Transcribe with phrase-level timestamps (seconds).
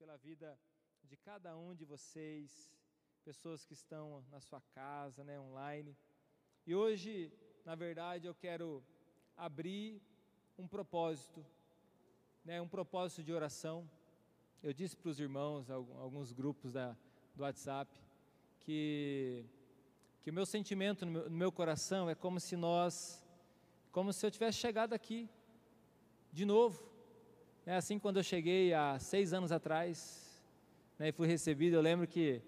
[0.00, 0.58] pela vida
[1.04, 2.72] de cada um de vocês,
[3.22, 5.94] pessoas que estão na sua casa, né, online.
[6.66, 7.30] E hoje,
[7.66, 8.82] na verdade, eu quero
[9.36, 10.00] abrir
[10.56, 11.44] um propósito,
[12.42, 13.86] né, um propósito de oração.
[14.62, 16.96] Eu disse para os irmãos, alguns grupos da,
[17.34, 17.94] do WhatsApp,
[18.60, 19.44] que,
[20.22, 23.22] que o meu sentimento no meu, no meu coração é como se nós,
[23.92, 25.28] como se eu tivesse chegado aqui
[26.32, 26.89] de novo.
[27.66, 30.42] É assim quando eu cheguei há seis anos atrás,
[30.98, 32.40] né, e fui recebido, eu lembro que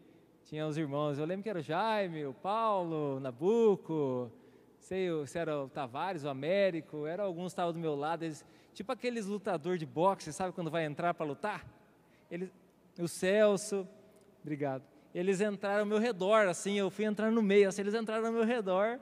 [0.44, 4.32] tinha os irmãos, eu lembro que era o Jaime, o Paulo, o Nabuco,
[4.78, 8.44] sei se era o Tavares, o Américo, eram alguns que estavam do meu lado, eles,
[8.72, 11.66] tipo aqueles lutadores de boxe, sabe quando vai entrar para lutar?
[12.30, 12.50] Eles,
[12.98, 13.86] o Celso,
[14.40, 14.82] obrigado.
[15.14, 18.32] Eles entraram ao meu redor, assim, eu fui entrar no meio, assim, eles entraram ao
[18.32, 18.98] meu redor,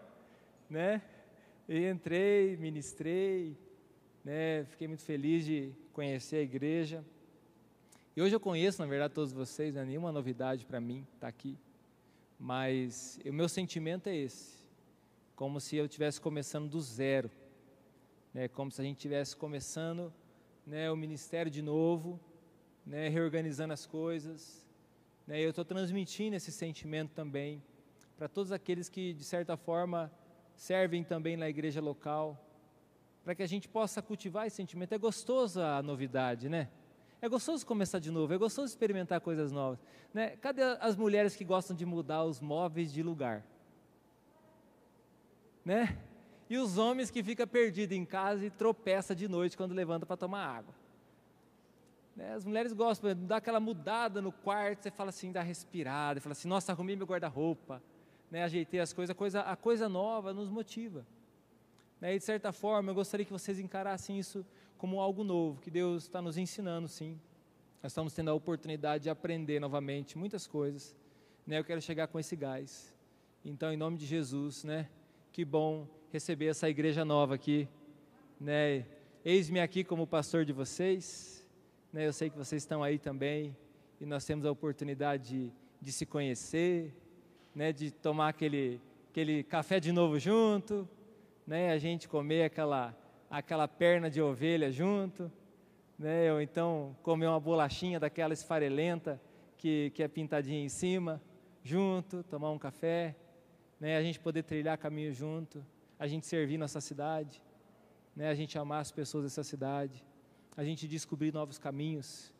[0.68, 1.00] né?
[1.68, 3.56] E entrei, ministrei,
[4.24, 4.64] né?
[4.64, 7.04] Fiquei muito feliz de conhecer a igreja.
[8.16, 11.20] E hoje eu conheço, na verdade, todos vocês, não é nenhuma novidade para mim estar
[11.20, 11.56] tá aqui.
[12.38, 14.58] Mas o meu sentimento é esse,
[15.36, 17.30] como se eu estivesse começando do zero,
[18.32, 18.48] né?
[18.48, 20.12] Como se a gente estivesse começando,
[20.66, 20.90] né?
[20.90, 22.18] O ministério de novo,
[22.84, 23.08] né?
[23.08, 24.66] Reorganizando as coisas,
[25.26, 25.40] né?
[25.40, 27.62] Eu estou transmitindo esse sentimento também
[28.16, 30.12] para todos aqueles que, de certa forma,
[30.54, 32.38] servem também na igreja local,
[33.24, 34.94] para que a gente possa cultivar esse sentimento.
[34.94, 36.68] É gostoso a novidade, né?
[37.22, 39.78] É gostoso começar de novo, é gostoso experimentar coisas novas.
[40.12, 40.36] Né?
[40.36, 43.44] Cadê as mulheres que gostam de mudar os móveis de lugar?
[45.62, 45.98] Né?
[46.48, 50.16] E os homens que ficam perdidos em casa e tropeça de noite quando levanta para
[50.16, 50.74] tomar água.
[52.16, 52.32] Né?
[52.32, 56.48] As mulheres gostam, dar aquela mudada no quarto, você fala assim, dá respirada, fala assim,
[56.48, 57.82] nossa, arrumei meu guarda-roupa,
[58.30, 58.44] né?
[58.44, 61.06] ajeitei as coisas, a coisa, a coisa nova nos motiva.
[62.00, 62.14] Né?
[62.14, 64.44] E de certa forma, eu gostaria que vocês encarassem isso
[64.78, 67.20] como algo novo, que Deus está nos ensinando, sim.
[67.82, 70.96] Nós estamos tendo a oportunidade de aprender novamente muitas coisas.
[71.46, 71.58] Né?
[71.58, 72.94] Eu quero chegar com esse gás.
[73.44, 74.88] Então, em nome de Jesus, né?
[75.32, 77.68] Que bom receber essa igreja nova aqui,
[78.38, 78.84] né?
[79.24, 81.46] Eis-me aqui como pastor de vocês,
[81.92, 82.06] né?
[82.06, 83.56] Eu sei que vocês estão aí também
[84.00, 86.94] e nós temos a oportunidade de, de se conhecer,
[87.54, 87.72] né?
[87.72, 88.80] De tomar aquele
[89.10, 90.88] aquele café de novo junto,
[91.50, 92.96] né, a gente comer aquela,
[93.28, 95.28] aquela perna de ovelha junto,
[95.98, 99.20] né, ou então comer uma bolachinha daquela esfarelenta
[99.58, 101.20] que, que é pintadinha em cima,
[101.64, 103.16] junto, tomar um café,
[103.80, 105.66] né, a gente poder trilhar caminho junto,
[105.98, 107.42] a gente servir nossa cidade,
[108.14, 110.06] né, a gente amar as pessoas dessa cidade,
[110.56, 112.32] a gente descobrir novos caminhos,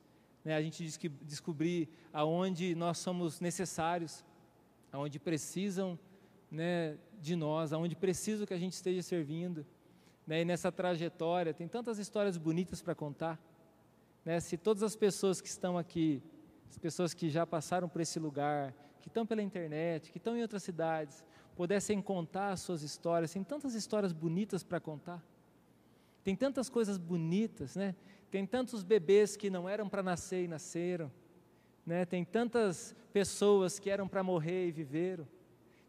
[0.45, 0.85] né, a gente
[1.23, 4.25] descobrir aonde nós somos necessários,
[4.93, 5.99] aonde precisam
[6.49, 9.67] né, de nós, aonde preciso que a gente esteja servindo.
[10.27, 13.39] Né, e nessa trajetória, tem tantas histórias bonitas para contar.
[14.25, 16.23] Né, se todas as pessoas que estão aqui,
[16.69, 20.43] as pessoas que já passaram por esse lugar, que estão pela internet, que estão em
[20.43, 21.25] outras cidades,
[21.57, 25.23] pudessem contar as suas histórias, tem tantas histórias bonitas para contar.
[26.23, 27.95] Tem tantas coisas bonitas, né?
[28.31, 31.11] Tem tantos bebês que não eram para nascer e nasceram.
[31.85, 32.05] Né?
[32.05, 35.27] Tem tantas pessoas que eram para morrer e viveram.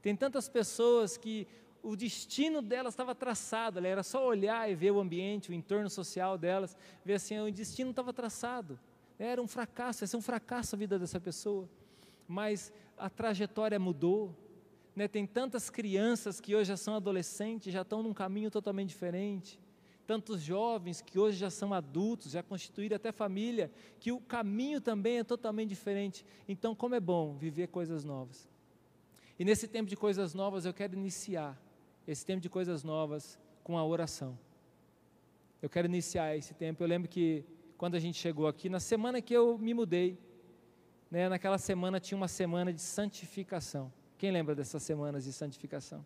[0.01, 1.47] Tem tantas pessoas que
[1.83, 6.37] o destino delas estava traçado, era só olhar e ver o ambiente, o entorno social
[6.37, 8.79] delas, ver assim, o destino estava traçado.
[9.17, 11.69] Era um fracasso, ia ser um fracasso a vida dessa pessoa.
[12.27, 14.35] Mas a trajetória mudou.
[14.95, 15.07] Né?
[15.07, 19.59] Tem tantas crianças que hoje já são adolescentes, já estão num caminho totalmente diferente.
[20.07, 25.19] Tantos jovens que hoje já são adultos, já constituíram até família, que o caminho também
[25.19, 26.25] é totalmente diferente.
[26.47, 28.50] Então, como é bom viver coisas novas.
[29.41, 31.59] E nesse tempo de coisas novas, eu quero iniciar
[32.07, 34.37] esse tempo de coisas novas com a oração.
[35.59, 36.83] Eu quero iniciar esse tempo.
[36.83, 37.43] Eu lembro que
[37.75, 40.15] quando a gente chegou aqui, na semana que eu me mudei,
[41.09, 43.91] né, naquela semana tinha uma semana de santificação.
[44.15, 46.05] Quem lembra dessas semanas de santificação?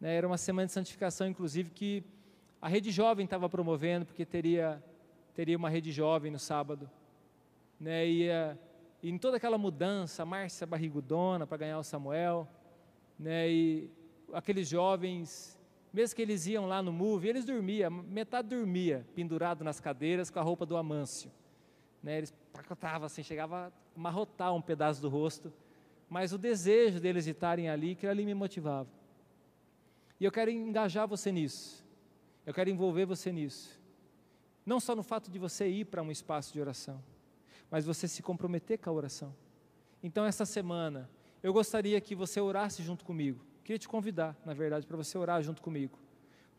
[0.00, 2.02] Né, era uma semana de santificação, inclusive, que
[2.58, 4.82] a rede jovem estava promovendo, porque teria,
[5.34, 6.90] teria uma rede jovem no sábado.
[7.78, 8.58] Né, ia
[9.02, 12.48] e em toda aquela mudança, a Márcia barrigudona para ganhar o Samuel,
[13.18, 13.90] né, e
[14.32, 15.58] aqueles jovens,
[15.92, 20.38] mesmo que eles iam lá no Move, eles dormiam, metade dormia, pendurado nas cadeiras com
[20.38, 21.30] a roupa do Amâncio.
[22.02, 25.52] Né, eles pacotavam assim, chegava a marrotar um pedaço do rosto,
[26.08, 28.88] mas o desejo deles de estarem ali, que ali me motivava.
[30.18, 31.84] E eu quero engajar você nisso,
[32.44, 33.80] eu quero envolver você nisso.
[34.66, 37.02] Não só no fato de você ir para um espaço de oração,
[37.70, 39.34] mas você se comprometer com a oração.
[40.02, 41.08] Então, essa semana,
[41.42, 43.44] eu gostaria que você orasse junto comigo.
[43.62, 45.98] Queria te convidar, na verdade, para você orar junto comigo.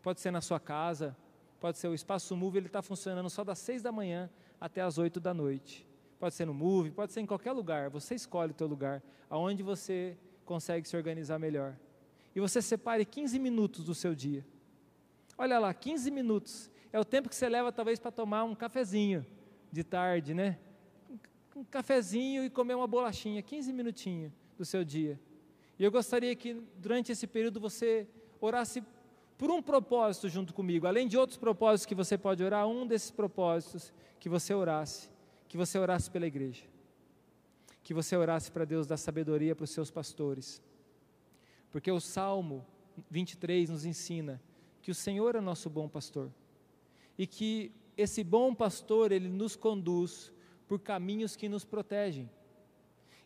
[0.01, 1.15] Pode ser na sua casa,
[1.59, 4.29] pode ser o Espaço Move, ele está funcionando só das seis da manhã
[4.59, 5.87] até as oito da noite.
[6.19, 7.89] Pode ser no Move, pode ser em qualquer lugar.
[7.89, 11.75] Você escolhe o teu lugar, aonde você consegue se organizar melhor.
[12.35, 14.45] E você separe 15 minutos do seu dia.
[15.37, 16.69] Olha lá, 15 minutos.
[16.93, 19.25] É o tempo que você leva talvez para tomar um cafezinho
[19.71, 20.59] de tarde, né?
[21.55, 25.19] Um cafezinho e comer uma bolachinha, 15 minutinhos do seu dia.
[25.77, 28.07] E eu gostaria que durante esse período você
[28.39, 28.83] orasse
[29.37, 33.11] por um propósito junto comigo, além de outros propósitos que você pode orar, um desses
[33.11, 35.09] propósitos que você orasse
[35.51, 36.63] que você orasse pela igreja,
[37.83, 40.61] que você orasse para Deus dar sabedoria para os seus pastores,
[41.69, 42.65] porque o Salmo
[43.09, 44.41] 23 nos ensina
[44.81, 46.31] que o Senhor é nosso bom pastor.
[47.17, 50.31] E que esse bom pastor ele nos conduz
[50.71, 52.29] por caminhos que nos protegem.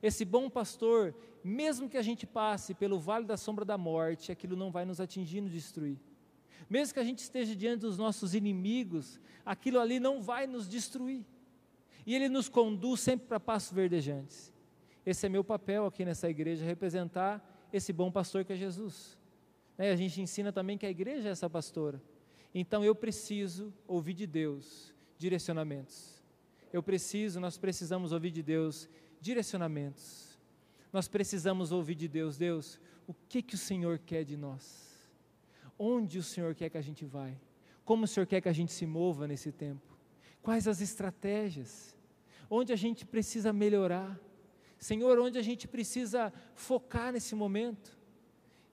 [0.01, 1.13] Esse bom pastor,
[1.43, 4.99] mesmo que a gente passe pelo vale da sombra da morte, aquilo não vai nos
[4.99, 5.99] atingir, nos destruir.
[6.67, 11.23] Mesmo que a gente esteja diante dos nossos inimigos, aquilo ali não vai nos destruir.
[12.03, 14.51] E Ele nos conduz sempre para passos verdejantes.
[15.05, 19.15] Esse é meu papel aqui nessa igreja, representar esse bom pastor que é Jesus.
[19.77, 19.91] Né?
[19.91, 22.01] A gente ensina também que a igreja é essa pastora.
[22.55, 26.14] Então eu preciso ouvir de Deus direcionamentos.
[26.75, 28.89] Eu preciso, nós precisamos ouvir de Deus
[29.19, 30.37] direcionamentos.
[30.91, 34.63] Nós precisamos ouvir de Deus, Deus, o que que o Senhor quer de nós?
[35.77, 37.39] Onde o Senhor quer que a gente vai?
[37.83, 39.87] Como o Senhor quer que a gente se mova nesse tempo?
[40.41, 41.95] Quais as estratégias?
[42.49, 44.19] onde a gente precisa melhorar,
[44.77, 47.97] Senhor, onde a gente precisa focar nesse momento.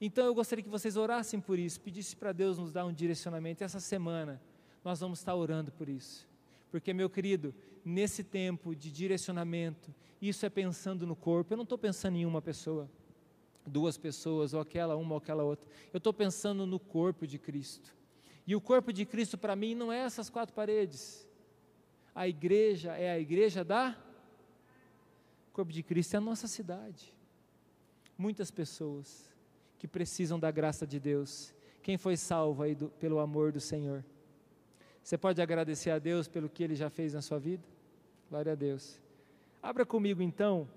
[0.01, 3.63] Então eu gostaria que vocês orassem por isso, pedissem para Deus nos dar um direcionamento.
[3.63, 4.41] essa semana
[4.85, 6.29] nós vamos estar orando por isso.
[6.71, 11.53] Porque, meu querido, nesse tempo de direcionamento, isso é pensando no corpo.
[11.53, 12.89] Eu não estou pensando em uma pessoa,
[13.67, 15.69] duas pessoas, ou aquela uma ou aquela outra.
[15.93, 17.95] Eu estou pensando no corpo de Cristo.
[18.47, 21.29] E o corpo de Cristo para mim não é essas quatro paredes.
[22.15, 23.97] A igreja é a igreja da
[25.49, 27.15] o corpo de Cristo é a nossa cidade.
[28.17, 29.31] Muitas pessoas
[29.79, 31.55] que precisam da graça de Deus.
[31.83, 34.03] Quem foi salvo aí do, pelo amor do Senhor?
[35.03, 37.65] Você pode agradecer a Deus pelo que Ele já fez na sua vida?
[38.31, 39.01] Glória a Deus.
[39.63, 40.69] Abra comigo então,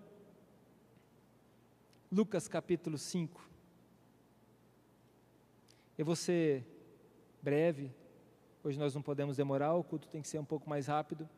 [2.12, 3.44] Lucas capítulo 5.
[5.98, 6.66] Eu vou ser
[7.42, 7.92] breve,
[8.66, 11.30] Hoje nós não podemos demorar, o culto tem que ser um pouco mais rápido.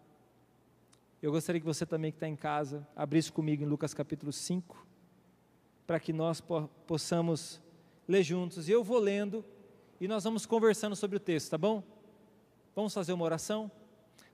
[1.22, 4.88] Eu gostaria que você também que está em casa, abrisse comigo em Lucas capítulo 5,
[5.86, 7.62] para que nós po possamos
[8.08, 8.70] ler juntos.
[8.70, 9.44] E eu vou lendo
[10.00, 11.84] e nós vamos conversando sobre o texto, tá bom?
[12.78, 13.72] Vamos fazer uma oração?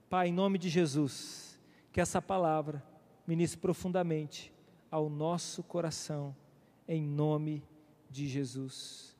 [0.09, 1.57] Pai, em nome de Jesus,
[1.93, 2.83] que essa palavra
[3.25, 4.53] ministre profundamente
[4.91, 6.35] ao nosso coração,
[6.85, 7.63] em nome
[8.09, 9.15] de Jesus.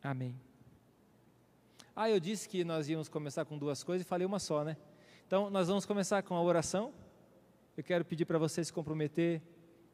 [0.00, 0.40] Amém.
[1.96, 4.76] Ah, eu disse que nós íamos começar com duas coisas e falei uma só, né?
[5.26, 6.92] Então, nós vamos começar com a oração.
[7.76, 9.42] Eu quero pedir para você se comprometer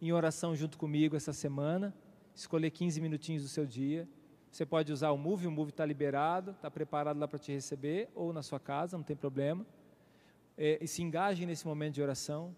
[0.03, 1.95] em oração junto comigo essa semana,
[2.35, 4.07] escolher 15 minutinhos do seu dia.
[4.57, 8.09] Você pode usar o Move, o Move está liberado, está preparado lá para te receber,
[8.15, 9.67] ou na sua casa, não tem problema.
[10.57, 12.57] É, e se engaje nesse momento de oração.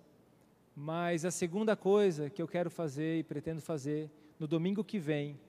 [0.77, 4.09] Mas a segunda coisa que eu quero fazer e pretendo fazer,
[4.39, 5.41] no domingo que vem,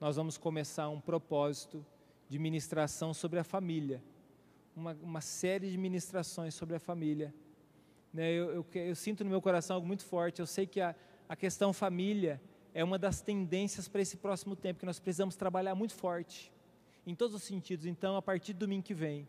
[0.00, 1.84] nós vamos começar um propósito
[2.28, 4.00] de ministração sobre a família,
[4.76, 7.34] uma, uma série de ministrações sobre a família.
[8.14, 10.94] Né, eu, eu, eu, sinto no meu coração algo muito forte, eu sei que a,
[11.28, 12.40] a questão família
[12.76, 16.52] é uma das tendências para esse próximo tempo, que nós precisamos trabalhar muito forte,
[17.06, 17.86] em todos os sentidos.
[17.86, 19.26] Então, a partir do domingo que vem,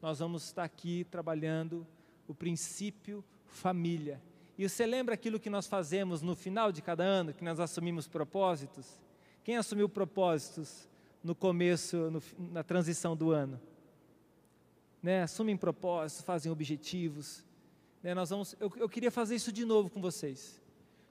[0.00, 1.86] nós vamos estar aqui trabalhando
[2.26, 4.18] o princípio família.
[4.56, 8.08] E você lembra aquilo que nós fazemos no final de cada ano, que nós assumimos
[8.08, 8.98] propósitos?
[9.44, 10.88] Quem assumiu propósitos
[11.22, 13.60] no começo, no, na transição do ano.
[15.02, 15.22] Né?
[15.22, 17.44] Assumem propósitos, fazem objetivos.
[18.02, 18.14] Né?
[18.14, 20.64] Nós vamos, eu, eu queria fazer isso de novo com vocês.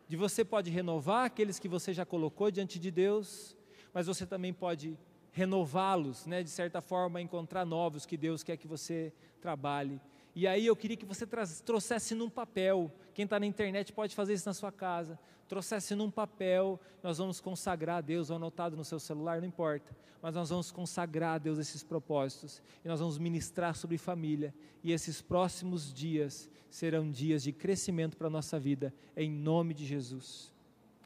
[0.08, 3.56] De você pode renovar aqueles que você já colocou diante de Deus,
[3.94, 4.98] mas você também pode
[5.32, 6.44] renová-los, né?
[6.44, 10.00] de certa forma, encontrar novos que Deus quer que você trabalhe.
[10.36, 11.26] E aí eu queria que você
[11.66, 15.18] trouxesse num papel, quem está na internet pode fazer isso na sua casa,
[15.48, 19.96] trouxesse num papel, nós vamos consagrar a Deus, ou anotado no seu celular, não importa,
[20.22, 24.92] mas nós vamos consagrar a Deus esses propósitos, e nós vamos ministrar sobre família, e
[24.92, 30.54] esses próximos dias serão dias de crescimento para a nossa vida, em nome de Jesus.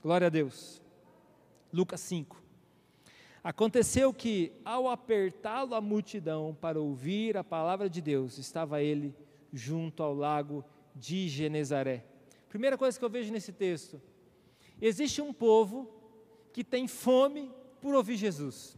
[0.01, 0.81] Glória a Deus.
[1.72, 2.41] Lucas 5.
[3.43, 9.15] Aconteceu que, ao apertá-lo a multidão para ouvir a palavra de Deus, estava ele
[9.53, 10.63] junto ao lago
[10.96, 12.05] de Genezaré.
[12.50, 14.01] Primeira coisa que eu vejo nesse texto,
[14.81, 15.89] Existe um povo
[16.53, 18.77] que tem fome por ouvir Jesus.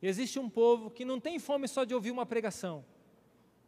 [0.00, 2.84] Existe um povo que não tem fome só de ouvir uma pregação,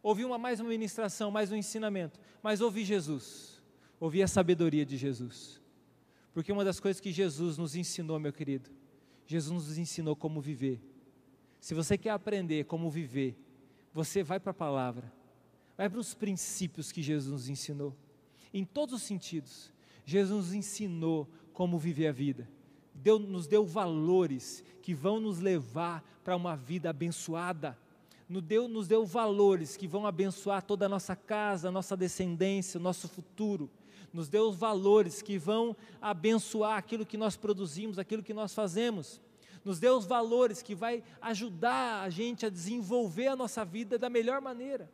[0.01, 3.61] ouvir uma, mais uma ministração, mais um ensinamento, mas ouvir Jesus.
[4.01, 5.61] ouvir a sabedoria de Jesus.
[6.33, 8.71] Porque uma das coisas que Jesus nos ensinou, meu querido,
[9.27, 10.81] Jesus nos ensinou como viver.
[11.59, 13.37] Se você quer aprender como viver,
[13.93, 15.13] você vai para a palavra,
[15.77, 17.95] vai para os princípios que Jesus nos ensinou,
[18.51, 19.71] em todos os sentidos.
[20.05, 22.49] Jesus nos ensinou como viver a vida,
[22.93, 27.77] deu, nos deu valores que vão nos levar para uma vida abençoada
[28.31, 32.79] nos deu, nos deu valores que vão abençoar toda a nossa casa, a nossa descendência,
[32.79, 33.69] o nosso futuro.
[34.13, 39.19] Nos deu os valores que vão abençoar aquilo que nós produzimos, aquilo que nós fazemos.
[39.65, 44.09] Nos deu os valores que vai ajudar a gente a desenvolver a nossa vida da
[44.09, 44.89] melhor maneira.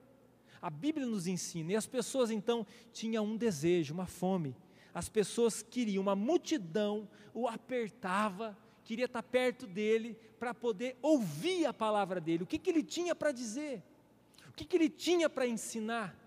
[0.60, 4.56] A Bíblia nos ensina, e as pessoas então tinham um desejo, uma fome.
[4.98, 11.72] As pessoas queriam, uma multidão o apertava, queria estar perto dele para poder ouvir a
[11.72, 13.84] palavra dele, o que, que ele tinha para dizer,
[14.50, 16.18] o que, que ele tinha para ensinar,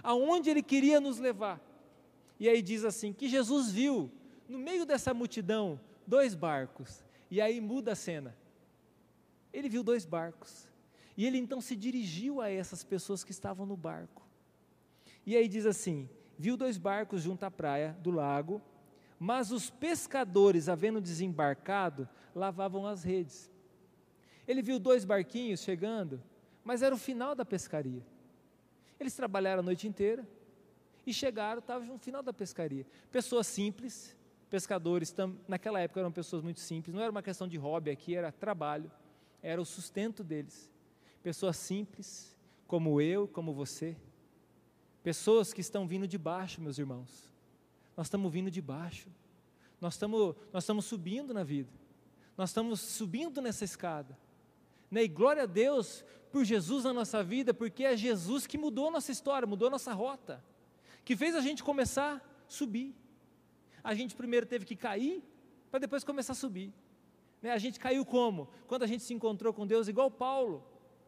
[0.00, 1.60] aonde ele queria nos levar.
[2.38, 4.08] E aí diz assim: que Jesus viu,
[4.48, 8.36] no meio dessa multidão, dois barcos, e aí muda a cena.
[9.52, 10.68] Ele viu dois barcos,
[11.16, 14.22] e ele então se dirigiu a essas pessoas que estavam no barco.
[15.26, 16.08] E aí diz assim:
[16.40, 18.62] viu dois barcos junto à praia do lago,
[19.18, 23.50] mas os pescadores, havendo desembarcado, lavavam as redes.
[24.48, 26.18] Ele viu dois barquinhos chegando,
[26.64, 28.02] mas era o final da pescaria.
[28.98, 30.26] Eles trabalharam a noite inteira
[31.06, 32.86] e chegaram, estavam no final da pescaria.
[33.12, 34.16] Pessoas simples,
[34.48, 38.16] pescadores, tam, naquela época eram pessoas muito simples, não era uma questão de hobby aqui,
[38.16, 38.90] era trabalho,
[39.42, 40.70] era o sustento deles.
[41.22, 42.34] Pessoas simples,
[42.66, 43.94] como eu, como você.
[45.02, 47.30] Pessoas que estão vindo de baixo, meus irmãos
[48.00, 49.10] nós estamos vindo de baixo.
[49.78, 51.70] Nós estamos, nós estamos subindo na vida.
[52.34, 54.18] Nós estamos subindo nessa escada.
[54.90, 55.04] Né?
[55.04, 56.02] E glória a Deus
[56.32, 59.72] por Jesus na nossa vida, porque é Jesus que mudou a nossa história, mudou a
[59.72, 60.42] nossa rota,
[61.04, 62.94] que fez a gente começar a subir.
[63.84, 65.22] A gente primeiro teve que cair,
[65.70, 66.72] para depois começar a subir.
[67.42, 67.50] Né?
[67.50, 68.48] A gente caiu como?
[68.66, 70.64] Quando a gente se encontrou com Deus, igual Paulo.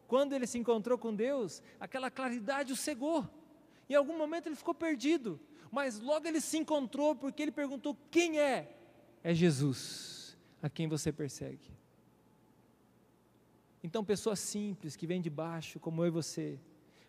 [0.07, 3.27] Quando ele se encontrou com Deus, aquela claridade o cegou.
[3.93, 5.39] Em algum momento ele ficou perdido
[5.73, 8.77] mas logo ele se encontrou porque ele perguntou: quem é?
[9.23, 11.73] É Jesus, a quem você persegue.
[13.83, 16.59] Então, pessoas simples que vêm de baixo, como eu e você,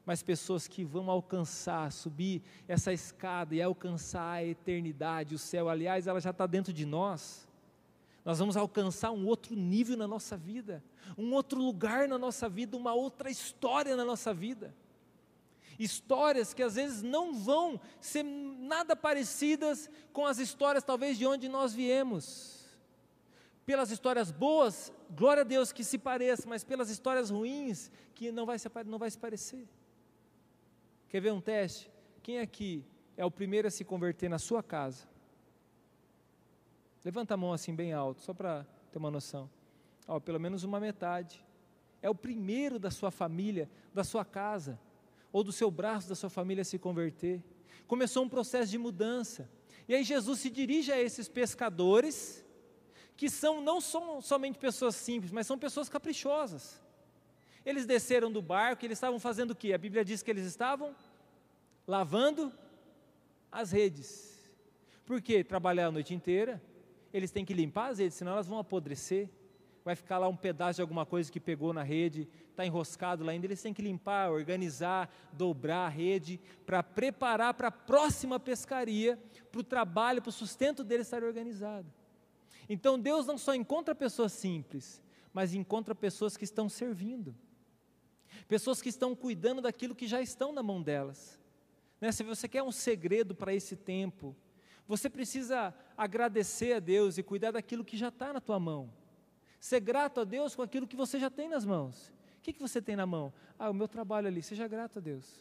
[0.07, 5.69] mas pessoas que vão alcançar, subir essa escada e alcançar a eternidade, o céu.
[5.69, 7.47] Aliás, ela já está dentro de nós.
[8.25, 10.83] Nós vamos alcançar um outro nível na nossa vida,
[11.19, 14.75] um outro lugar na nossa vida, uma outra história na nossa vida
[15.78, 21.49] histórias que às vezes não vão ser nada parecidas com as histórias talvez de onde
[21.49, 22.64] nós viemos.
[23.66, 28.45] Pelas histórias boas, glória a Deus que se pareça, mas pelas histórias ruins, que não
[28.45, 29.66] vai se, não vai se parecer.
[31.09, 31.90] Quer ver um teste?
[32.23, 32.85] Quem aqui
[33.16, 35.07] é o primeiro a se converter na sua casa?
[37.04, 39.49] Levanta a mão assim bem alto, só para ter uma noção.
[40.07, 41.45] Ó, pelo menos uma metade.
[42.02, 44.78] É o primeiro da sua família, da sua casa
[45.35, 47.43] ou do seu braço da sua família se converter.
[47.88, 49.50] Começou um processo de mudança.
[49.88, 52.47] E aí Jesus se dirige a esses pescadores,
[53.17, 56.81] que são não são somente pessoas simples, mas são pessoas caprichosas.
[57.67, 59.73] Eles desceram do barco, eles estavam fazendo o quê?
[59.73, 60.95] A Bíblia diz que eles estavam
[61.85, 62.53] lavando
[63.50, 64.38] as redes.
[65.05, 65.43] Por quê?
[65.43, 66.62] Trabalhar a noite inteira,
[67.12, 69.29] eles têm que limpar as redes, senão elas vão apodrecer
[69.85, 73.33] vai ficar lá um pedaço de alguma coisa que pegou na rede, está enroscado lá
[73.33, 79.19] ainda, eles têm que limpar, organizar, dobrar a rede, para preparar para a próxima pescaria,
[79.53, 81.87] para o trabalho, para o sustento deles estar organizado.
[82.67, 85.03] Então Deus não só encontra pessoas simples,
[85.35, 87.37] mas encontra pessoas que estão servindo,
[88.49, 91.38] pessoas que estão cuidando daquilo que já estão na mão delas.
[92.00, 92.11] Né?
[92.11, 94.35] Se você quer um segredo para esse tempo,
[94.88, 98.91] você precisa agradecer a Deus e cuidar daquilo que já está na tua mão.
[99.64, 102.09] Ser grato a Deus com aquilo que você já tem nas mãos.
[102.37, 103.33] O que, que você tem na mão?
[103.59, 104.42] Ah, o meu trabalho ali.
[104.42, 105.38] Seja grato a Deus.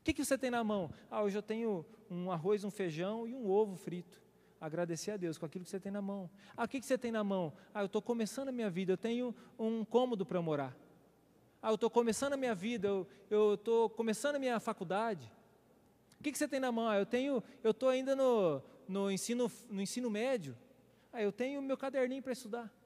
[0.00, 0.90] O que, que você tem na mão?
[1.10, 4.18] Ah, hoje eu tenho um arroz, um feijão e um ovo frito.
[4.58, 6.30] Agradecer a Deus com aquilo que você tem na mão.
[6.56, 7.52] Ah, o que, que você tem na mão?
[7.74, 10.74] Ah, eu estou começando a minha vida, eu tenho um cômodo para morar.
[11.60, 12.88] Ah, eu estou começando a minha vida,
[13.28, 15.30] eu estou começando a minha faculdade.
[16.18, 16.88] O que, que você tem na mão?
[16.88, 20.56] Ah, eu tenho, eu estou ainda no, no, ensino, no ensino médio.
[21.12, 22.79] Ah, eu tenho meu caderninho para estudar.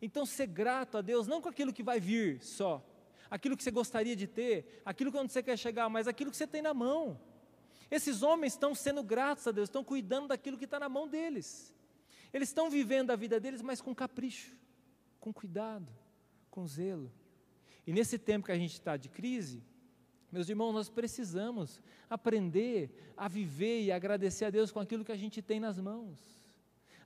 [0.00, 2.84] Então, ser grato a Deus, não com aquilo que vai vir só,
[3.30, 6.36] aquilo que você gostaria de ter, aquilo que onde você quer chegar, mas aquilo que
[6.36, 7.18] você tem na mão.
[7.90, 11.74] Esses homens estão sendo gratos a Deus, estão cuidando daquilo que está na mão deles.
[12.32, 14.56] Eles estão vivendo a vida deles, mas com capricho,
[15.20, 15.90] com cuidado,
[16.50, 17.12] com zelo.
[17.86, 19.62] E nesse tempo que a gente está de crise,
[20.30, 25.16] Meus irmãos, nós precisamos aprender a viver e agradecer a Deus com aquilo que a
[25.16, 26.35] gente tem nas mãos,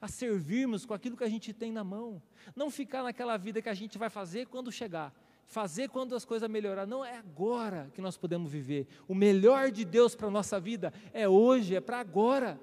[0.01, 2.23] a servirmos com aquilo que a gente tem na mão,
[2.57, 5.15] não ficar naquela vida que a gente vai fazer quando chegar,
[5.47, 6.87] fazer quando as coisas melhorar.
[6.87, 8.87] Não é agora que nós podemos viver.
[9.07, 12.59] O melhor de Deus para a nossa vida é hoje, é para agora.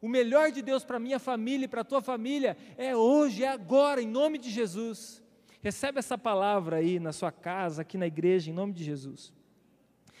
[0.00, 3.48] O melhor de Deus para minha família e para a tua família é hoje, é
[3.48, 5.22] agora, em nome de Jesus.
[5.62, 9.32] Recebe essa palavra aí na sua casa, aqui na igreja, em nome de Jesus.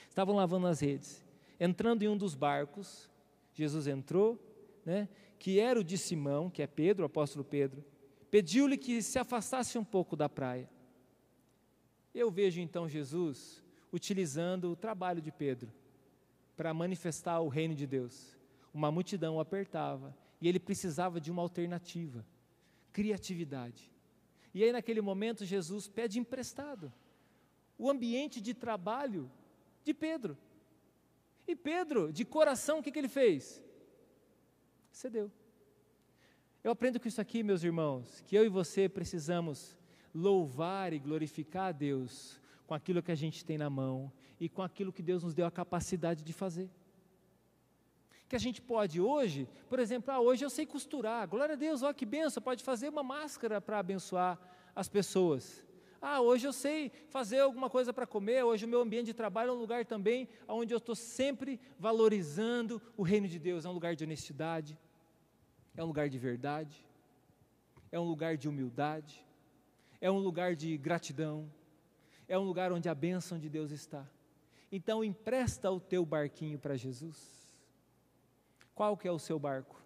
[0.08, 1.22] Estavam lavando as redes.
[1.60, 3.10] Entrando em um dos barcos,
[3.52, 4.38] Jesus entrou,
[4.84, 5.08] né,
[5.44, 7.84] que era o de Simão, que é Pedro, o apóstolo Pedro,
[8.30, 10.70] pediu-lhe que se afastasse um pouco da praia.
[12.14, 15.70] Eu vejo então Jesus utilizando o trabalho de Pedro
[16.56, 18.38] para manifestar o reino de Deus.
[18.72, 22.24] Uma multidão o apertava e ele precisava de uma alternativa,
[22.90, 23.92] criatividade.
[24.54, 26.90] E aí, naquele momento, Jesus pede emprestado
[27.76, 29.30] o ambiente de trabalho
[29.82, 30.38] de Pedro.
[31.46, 33.62] E Pedro, de coração, o que, que ele fez?
[34.94, 35.28] Cedeu.
[36.62, 39.76] Eu aprendo com isso aqui, meus irmãos, que eu e você precisamos
[40.14, 44.62] louvar e glorificar a Deus com aquilo que a gente tem na mão e com
[44.62, 46.70] aquilo que Deus nos deu a capacidade de fazer.
[48.28, 51.82] Que a gente pode hoje, por exemplo, ah, hoje eu sei costurar, glória a Deus,
[51.82, 54.38] olha que benção, pode fazer uma máscara para abençoar
[54.76, 55.66] as pessoas.
[56.06, 59.48] Ah, hoje eu sei fazer alguma coisa para comer, hoje o meu ambiente de trabalho
[59.48, 63.72] é um lugar também onde eu estou sempre valorizando o reino de Deus, é um
[63.72, 64.78] lugar de honestidade,
[65.76, 66.84] é um lugar de verdade,
[67.90, 69.24] é um lugar de humildade,
[70.00, 71.50] é um lugar de gratidão,
[72.28, 74.06] é um lugar onde a bênção de Deus está.
[74.70, 77.16] Então empresta o teu barquinho para Jesus.
[78.74, 79.80] Qual que é o seu barco?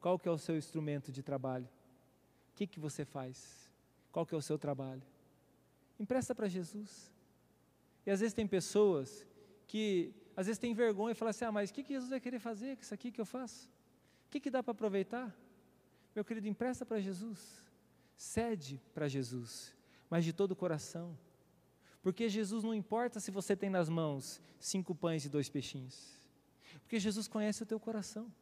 [0.00, 1.68] Qual que é o seu instrumento de trabalho?
[2.52, 3.70] O que, que você faz?
[4.12, 5.02] Qual que é o seu trabalho?
[5.98, 7.12] Empresta para Jesus.
[8.04, 9.26] E às vezes tem pessoas
[9.66, 12.20] que às vezes tem vergonha e falam assim, ah, mas o que, que Jesus vai
[12.20, 13.68] querer fazer com isso aqui que eu faço?
[14.26, 15.34] O que, que dá para aproveitar?
[16.14, 17.66] Meu querido, empresta para Jesus
[18.16, 19.74] cede para Jesus,
[20.08, 21.16] mas de todo o coração.
[22.02, 26.16] Porque Jesus não importa se você tem nas mãos cinco pães e dois peixinhos.
[26.80, 28.32] Porque Jesus conhece o teu coração.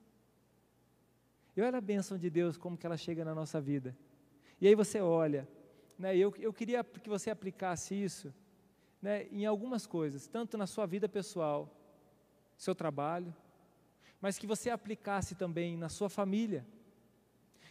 [1.57, 3.97] E olha a bênção de Deus, como que ela chega na nossa vida.
[4.61, 5.49] E aí você olha,
[5.99, 8.35] né, eu, eu queria que você aplicasse isso
[9.01, 11.71] né, em algumas coisas, tanto na sua vida pessoal,
[12.57, 13.35] seu trabalho,
[14.25, 16.67] mas que você aplicasse também na sua família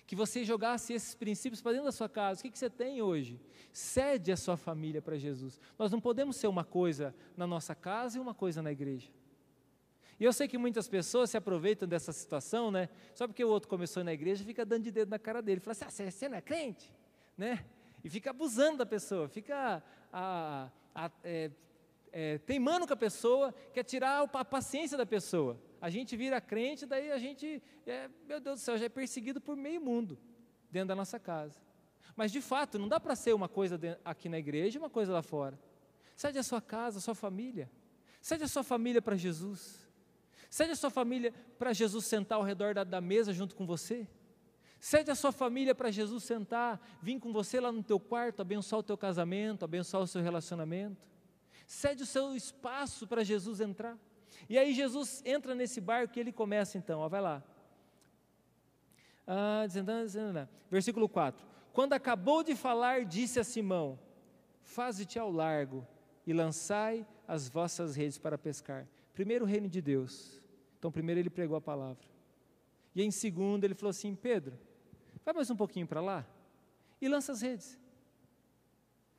[0.06, 2.40] que você jogasse esses princípios para dentro da sua casa.
[2.40, 3.42] O que, que você tem hoje?
[3.72, 5.60] Cede a sua família para Jesus.
[5.80, 9.10] Nós não podemos ser uma coisa na nossa casa e uma coisa na igreja.
[10.20, 12.88] E eu sei que muitas pessoas se aproveitam dessa situação, né?
[13.16, 15.60] Só porque o outro começou na igreja, fica dando de dedo na cara dele.
[15.60, 16.94] Fala assim, ah, você não é crente?
[17.36, 17.66] Né?
[18.04, 21.50] E fica abusando da pessoa, fica a, a, é,
[22.12, 26.86] é, teimando com a pessoa, quer tirar a paciência da pessoa a gente vira crente,
[26.86, 30.18] daí a gente, é, meu Deus do céu, já é perseguido por meio mundo
[30.72, 31.60] dentro da nossa casa.
[32.16, 35.12] Mas de fato, não dá para ser uma coisa aqui na igreja e uma coisa
[35.12, 35.60] lá fora.
[36.16, 37.70] Cede a sua casa, a sua família.
[38.22, 39.86] Cede a sua família para Jesus.
[40.50, 44.08] Cede a sua família para Jesus sentar ao redor da, da mesa junto com você.
[44.80, 48.80] Cede a sua família para Jesus sentar, vir com você lá no teu quarto, abençoar
[48.80, 51.06] o teu casamento, abençoar o seu relacionamento.
[51.68, 53.98] Cede o seu espaço para Jesus entrar.
[54.50, 57.44] E aí Jesus entra nesse barco e ele começa então, ó, vai lá.
[59.26, 59.66] Ah,
[60.70, 61.46] Versículo 4.
[61.72, 63.98] Quando acabou de falar, disse a Simão:
[64.62, 65.88] Faze-te ao largo
[66.26, 68.88] e lançai as vossas redes para pescar.
[69.14, 70.42] Primeiro o reino de Deus.
[70.78, 72.04] Então, primeiro ele pregou a palavra.
[72.94, 74.60] E em segundo ele falou assim: Pedro,
[75.24, 76.26] vai mais um pouquinho para lá
[77.02, 77.80] e lança as redes.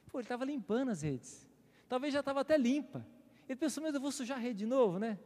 [0.07, 1.49] Pô, ele estava limpando as redes.
[1.89, 3.05] Talvez já estava até limpa.
[3.49, 5.19] Ele pensou, mas eu vou sujar a rede de novo, né?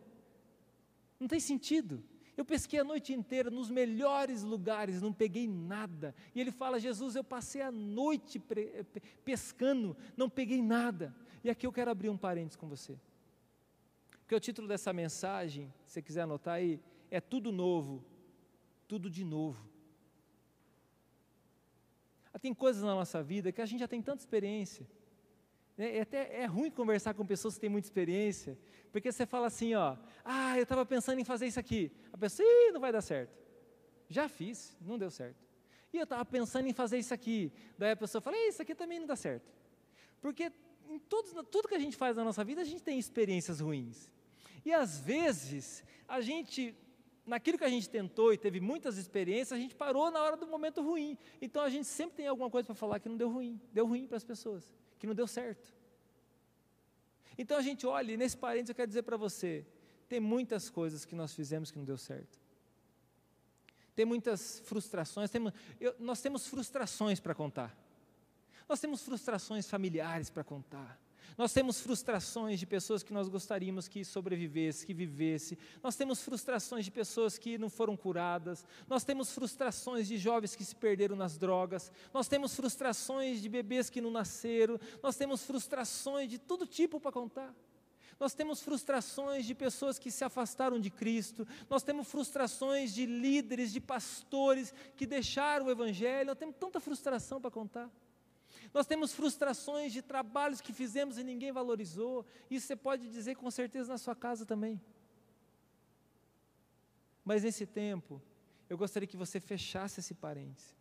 [1.19, 2.03] Não tem sentido.
[2.37, 6.15] Eu pesquei a noite inteira nos melhores lugares, não peguei nada.
[6.35, 8.41] E ele fala: Jesus, eu passei a noite
[9.25, 11.15] pescando, não peguei nada.
[11.43, 12.97] E aqui eu quero abrir um parênteses com você.
[14.21, 18.05] Porque o título dessa mensagem, se você quiser anotar aí, é Tudo Novo,
[18.87, 19.69] Tudo de Novo.
[22.41, 24.87] Tem coisas na nossa vida que a gente já tem tanta experiência
[25.79, 28.59] é, é, até é ruim conversar com pessoas que têm muita experiência,
[28.91, 31.93] porque você fala assim, ó, ah, eu estava pensando em fazer isso aqui.
[32.13, 33.39] A pessoa, Ih, não vai dar certo.
[34.09, 35.37] Já fiz, não deu certo.
[35.93, 37.53] E eu estava pensando em fazer isso aqui.
[37.79, 39.51] Daí a pessoa fala, isso aqui também não dá certo.
[40.21, 40.53] Porque
[40.89, 44.11] em todos, tudo que a gente faz na nossa vida, a gente tem experiências ruins.
[44.65, 46.75] E às vezes, a gente,
[47.25, 50.47] naquilo que a gente tentou e teve muitas experiências, a gente parou na hora do
[50.47, 51.17] momento ruim.
[51.41, 54.09] Então a gente sempre tem alguma coisa para falar que não deu ruim, deu ruim
[54.09, 55.73] para as pessoas que não deu certo.
[57.37, 59.65] Então a gente olha, e nesse parênteses eu quero dizer para você:
[60.09, 62.39] tem muitas coisas que nós fizemos que não deu certo.
[63.95, 67.77] Tem muitas frustrações, temos, eu, nós temos frustrações para contar.
[68.69, 71.01] Nós temos frustrações familiares para contar.
[71.37, 75.59] Nós temos frustrações de pessoas que nós gostaríamos que sobrevivesse, que vivesse.
[75.83, 78.65] Nós temos frustrações de pessoas que não foram curadas.
[78.89, 81.93] Nós temos frustrações de jovens que se perderam nas drogas.
[82.13, 84.79] Nós temos frustrações de bebês que não nasceram.
[85.03, 87.55] Nós temos frustrações de todo tipo para contar.
[88.19, 93.73] Nós temos frustrações de pessoas que se afastaram de Cristo, nós temos frustrações de líderes,
[93.73, 97.89] de pastores que deixaram o Evangelho, nós temos tanta frustração para contar.
[98.73, 102.25] Nós temos frustrações de trabalhos que fizemos e ninguém valorizou.
[102.51, 104.81] Isso você pode dizer com certeza na sua casa também.
[107.25, 108.23] Mas nesse tempo,
[108.69, 110.77] eu gostaria que você fechasse esse parênteses.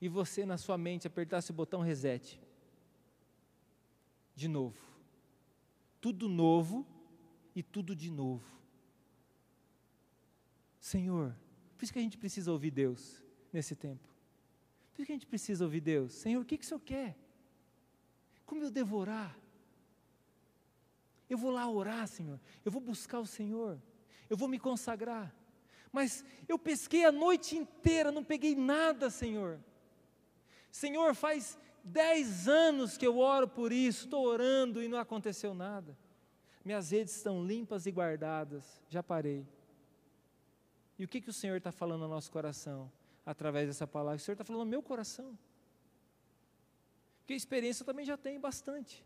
[0.00, 2.40] E você, na sua mente, apertasse o botão reset.
[4.34, 4.78] De novo.
[6.00, 6.86] Tudo novo
[7.54, 8.58] e tudo de novo.
[10.78, 11.36] Senhor,
[11.76, 14.09] por isso que a gente precisa ouvir Deus nesse tempo.
[15.04, 16.12] Que a gente precisa ouvir Deus?
[16.12, 17.16] Senhor, o que, que o Senhor quer?
[18.46, 19.36] Como eu devo orar?
[21.28, 22.40] Eu vou lá orar, Senhor.
[22.64, 23.80] Eu vou buscar o Senhor.
[24.28, 25.34] Eu vou me consagrar.
[25.92, 29.60] Mas eu pesquei a noite inteira, não peguei nada, Senhor.
[30.70, 35.96] Senhor, faz dez anos que eu oro por isso, estou orando e não aconteceu nada.
[36.64, 39.46] Minhas redes estão limpas e guardadas, já parei.
[40.98, 42.90] E o que, que o Senhor está falando no nosso coração?
[43.30, 44.16] Através dessa palavra.
[44.16, 45.38] O Senhor está falando no meu coração.
[47.20, 49.04] Porque experiência eu também já tenho bastante.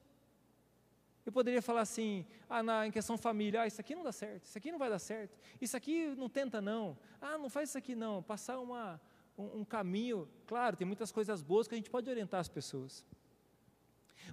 [1.27, 4.45] Eu poderia falar assim, ah, na, em questão família, ah, isso aqui não dá certo,
[4.45, 7.79] isso aqui não vai dar certo, isso aqui não tenta não, ah, não faz isso
[7.79, 9.01] aqui não, passar uma,
[9.39, 13.07] um, um caminho, claro, tem muitas coisas boas que a gente pode orientar as pessoas,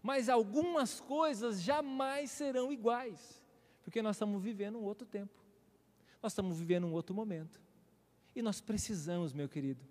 [0.04, 3.41] mas algumas coisas jamais serão iguais,
[3.84, 5.39] porque nós estamos vivendo um outro tempo,
[6.21, 7.58] nós estamos vivendo um outro momento,
[8.36, 9.84] e nós precisamos, meu querido,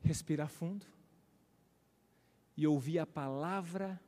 [0.00, 0.86] respirar fundo
[2.56, 4.00] e ouvir a palavra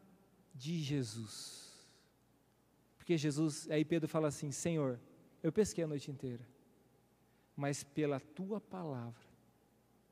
[0.54, 1.70] de Jesus.
[2.98, 5.00] Porque Jesus, aí Pedro fala assim: Senhor,
[5.42, 6.46] eu pesquei a noite inteira,
[7.56, 9.28] mas pela tua palavra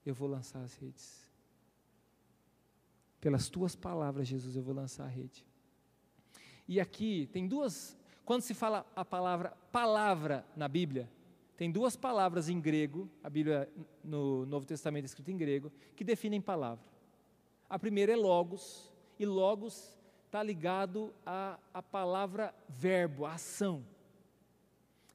[0.05, 1.29] eu vou lançar as redes.
[3.21, 5.45] Pelas tuas palavras, Jesus, eu vou lançar a rede.
[6.67, 11.11] E aqui tem duas, quando se fala a palavra palavra na Bíblia,
[11.59, 13.69] tem duas palavras em grego, a Bíblia
[14.05, 16.85] no Novo Testamento é escrita em grego, que definem palavra.
[17.69, 21.59] A primeira é logos, e logos está ligado à,
[21.91, 23.85] palavra verbo, a ação.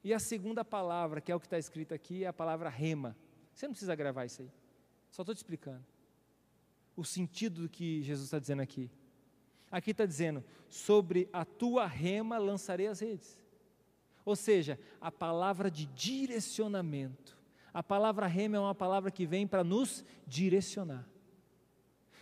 [0.04, 3.16] E a segunda palavra, que é o que está escrito aqui, é a palavra rema.
[3.54, 4.50] Você não precisa gravar isso aí,
[5.10, 5.82] só estou te explicando.
[6.94, 8.90] O sentido do que Jesus está dizendo aqui.
[9.70, 13.42] Aqui está dizendo: sobre a tua rema lançarei as redes.
[14.24, 17.36] Ou seja, a palavra de direcionamento.
[17.72, 21.08] A palavra rema é uma palavra que vem para nos direcionar.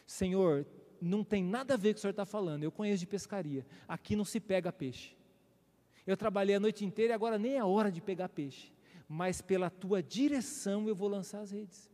[0.06, 0.66] Senhor,
[1.00, 3.06] não tem nada a ver com o que o Senhor está falando, eu conheço de
[3.06, 3.66] pescaria.
[3.86, 5.16] Aqui não se pega peixe.
[6.06, 8.72] Eu trabalhei a noite inteira e agora nem é hora de pegar peixe.
[9.08, 11.90] Mas pela tua direção eu vou lançar as redes.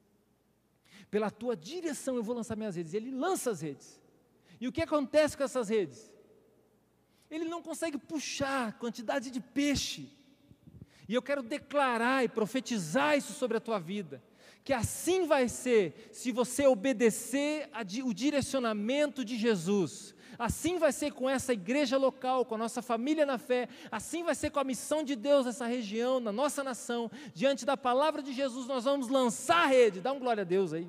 [1.10, 2.94] Pela tua direção eu vou lançar minhas redes.
[2.94, 4.00] Ele lança as redes.
[4.60, 6.07] E o que acontece com essas redes?
[7.30, 10.10] Ele não consegue puxar quantidade de peixe.
[11.08, 14.22] E eu quero declarar e profetizar isso sobre a tua vida.
[14.64, 17.70] Que assim vai ser se você obedecer
[18.04, 20.14] o direcionamento de Jesus.
[20.38, 23.68] Assim vai ser com essa igreja local, com a nossa família na fé.
[23.90, 27.10] Assim vai ser com a missão de Deus nessa região, na nossa nação.
[27.34, 30.00] Diante da palavra de Jesus, nós vamos lançar a rede.
[30.00, 30.86] Dá um glória a Deus aí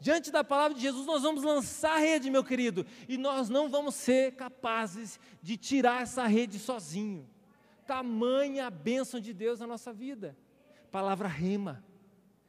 [0.00, 3.68] diante da palavra de Jesus, nós vamos lançar a rede, meu querido, e nós não
[3.68, 7.28] vamos ser capazes de tirar essa rede sozinho.
[7.86, 10.36] Tamanha a bênção de Deus na nossa vida.
[10.90, 11.84] Palavra rema,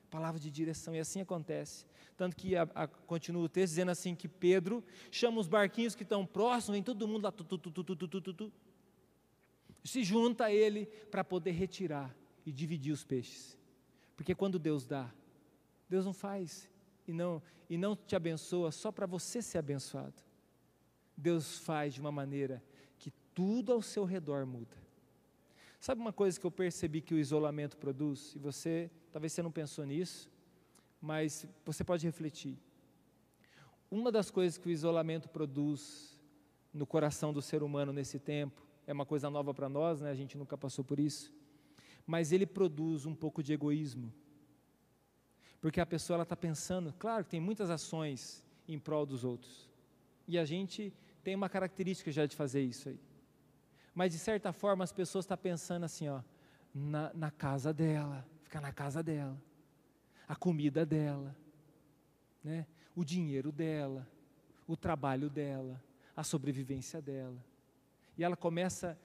[0.09, 1.85] palavra de direção, e assim acontece.
[2.15, 6.03] Tanto que a, a, continua o texto dizendo assim: que Pedro chama os barquinhos que
[6.03, 8.51] estão próximos, vem todo mundo lá, tu, tu, tu,
[9.83, 13.57] se junta a ele para poder retirar e dividir os peixes.
[14.15, 15.11] Porque quando Deus dá,
[15.89, 16.69] Deus não faz
[17.07, 20.21] e não, e não te abençoa só para você ser abençoado.
[21.15, 22.63] Deus faz de uma maneira
[22.97, 24.75] que tudo ao seu redor muda.
[25.79, 28.35] Sabe uma coisa que eu percebi que o isolamento produz?
[28.35, 30.29] E você, talvez você não pensou nisso,
[31.01, 32.57] mas você pode refletir.
[33.89, 36.17] Uma das coisas que o isolamento produz
[36.73, 40.09] no coração do ser humano nesse tempo, é uma coisa nova para nós, né?
[40.09, 41.33] a gente nunca passou por isso,
[42.05, 44.13] mas ele produz um pouco de egoísmo.
[45.61, 49.69] Porque a pessoa está pensando, claro que tem muitas ações em prol dos outros.
[50.27, 50.91] E a gente
[51.23, 52.99] tem uma característica já de fazer isso aí.
[53.93, 56.21] Mas de certa forma as pessoas estão tá pensando assim, ó,
[56.73, 59.39] na, na casa dela, ficar na casa dela,
[60.27, 61.35] a comida dela,
[62.43, 62.65] né?
[62.95, 64.07] o dinheiro dela,
[64.67, 65.81] o trabalho dela,
[66.15, 67.37] a sobrevivência dela.
[68.17, 68.97] E ela começa a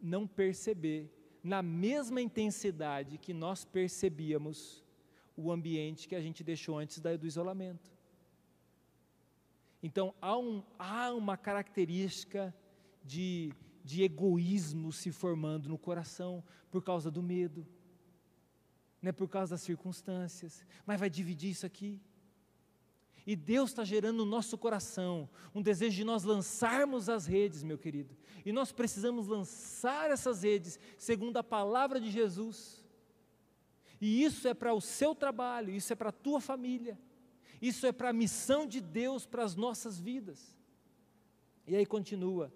[0.00, 4.84] não perceber, na mesma intensidade que nós percebíamos,
[5.38, 7.96] o ambiente que a gente deixou antes do isolamento.
[9.80, 12.52] Então, há, um, há uma característica
[13.04, 13.52] de,
[13.84, 17.64] de egoísmo se formando no coração por causa do medo,
[19.00, 22.00] né, por causa das circunstâncias, mas vai dividir isso aqui.
[23.24, 27.78] E Deus está gerando no nosso coração um desejo de nós lançarmos as redes, meu
[27.78, 28.16] querido.
[28.44, 32.87] E nós precisamos lançar essas redes segundo a palavra de Jesus.
[34.00, 36.98] E isso é para o seu trabalho, isso é para a tua família,
[37.60, 40.56] isso é para a missão de Deus para as nossas vidas.
[41.66, 42.52] E aí continua: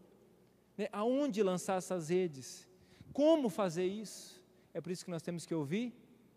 [0.77, 2.69] né, aonde lançar essas redes?
[3.13, 4.43] Como fazer isso?
[4.73, 5.93] É por isso que nós temos que ouvir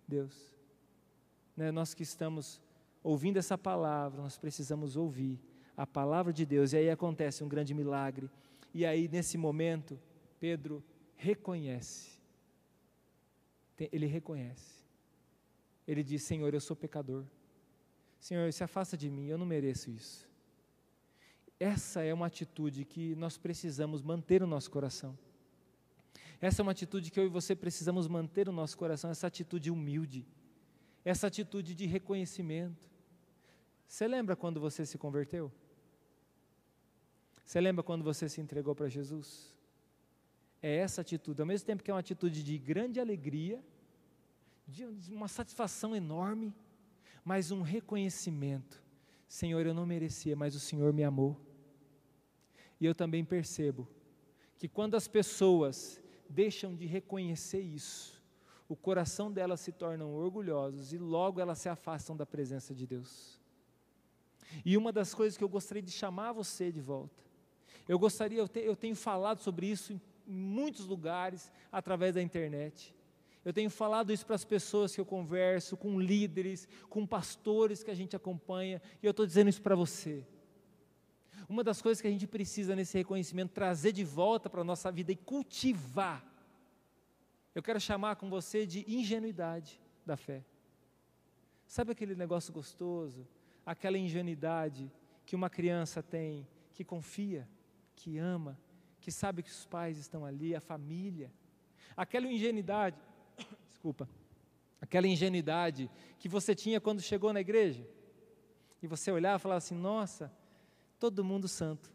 [0.07, 0.53] Deus.
[1.55, 2.61] Né, nós que estamos
[3.01, 5.39] ouvindo essa palavra, nós precisamos ouvir
[5.77, 8.29] a palavra de Deus, e aí acontece um grande milagre.
[8.73, 9.99] E aí, nesse momento,
[10.39, 10.83] Pedro
[11.15, 12.19] reconhece,
[13.91, 14.84] ele reconhece,
[15.87, 17.25] ele diz: Senhor, eu sou pecador,
[18.19, 20.27] Senhor, se afasta de mim, eu não mereço isso.
[21.59, 25.17] Essa é uma atitude que nós precisamos manter no nosso coração.
[26.41, 29.71] Essa é uma atitude que eu e você precisamos manter no nosso coração, essa atitude
[29.71, 30.25] humilde,
[31.03, 32.89] essa atitude de reconhecimento.
[33.87, 35.51] Você lembra quando você se converteu?
[37.45, 39.55] Você lembra quando você se entregou para Jesus?
[40.61, 43.63] É essa atitude, ao mesmo tempo que é uma atitude de grande alegria,
[45.11, 46.53] uma satisfação enorme,
[47.23, 48.81] mas um reconhecimento.
[49.27, 51.39] Senhor, eu não merecia, mas o Senhor me amou.
[52.79, 53.87] E eu também percebo
[54.57, 58.21] que quando as pessoas deixam de reconhecer isso,
[58.67, 63.39] o coração delas se tornam orgulhosos e logo elas se afastam da presença de Deus.
[64.63, 67.23] E uma das coisas que eu gostaria de chamar você de volta,
[67.87, 72.94] eu gostaria, eu, te, eu tenho falado sobre isso em muitos lugares, através da internet.
[73.45, 77.91] Eu tenho falado isso para as pessoas que eu converso, com líderes, com pastores que
[77.91, 80.25] a gente acompanha, e eu estou dizendo isso para você.
[81.47, 84.91] Uma das coisas que a gente precisa nesse reconhecimento, trazer de volta para a nossa
[84.91, 86.25] vida e cultivar,
[87.53, 90.43] eu quero chamar com você de ingenuidade da fé.
[91.67, 93.25] Sabe aquele negócio gostoso
[93.65, 94.91] aquela ingenuidade
[95.25, 97.47] que uma criança tem, que confia,
[97.95, 98.59] que ama,
[99.01, 101.33] que sabe que os pais estão ali, a família.
[101.97, 102.97] Aquela ingenuidade,
[103.85, 104.09] desculpa,
[104.81, 107.87] aquela ingenuidade que você tinha quando chegou na igreja.
[108.81, 110.33] E você olhava e falava assim: nossa,
[110.99, 111.93] todo mundo santo.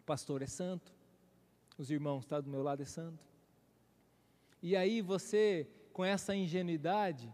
[0.00, 0.92] O pastor é santo,
[1.78, 3.24] os irmãos estão tá do meu lado é santo.
[4.60, 7.32] E aí você, com essa ingenuidade,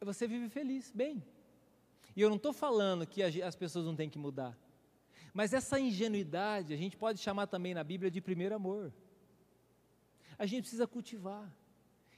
[0.00, 1.20] você vive feliz, bem.
[2.14, 4.56] E eu não estou falando que as pessoas não têm que mudar.
[5.32, 8.92] Mas essa ingenuidade a gente pode chamar também na Bíblia de primeiro amor.
[10.38, 11.52] A gente precisa cultivar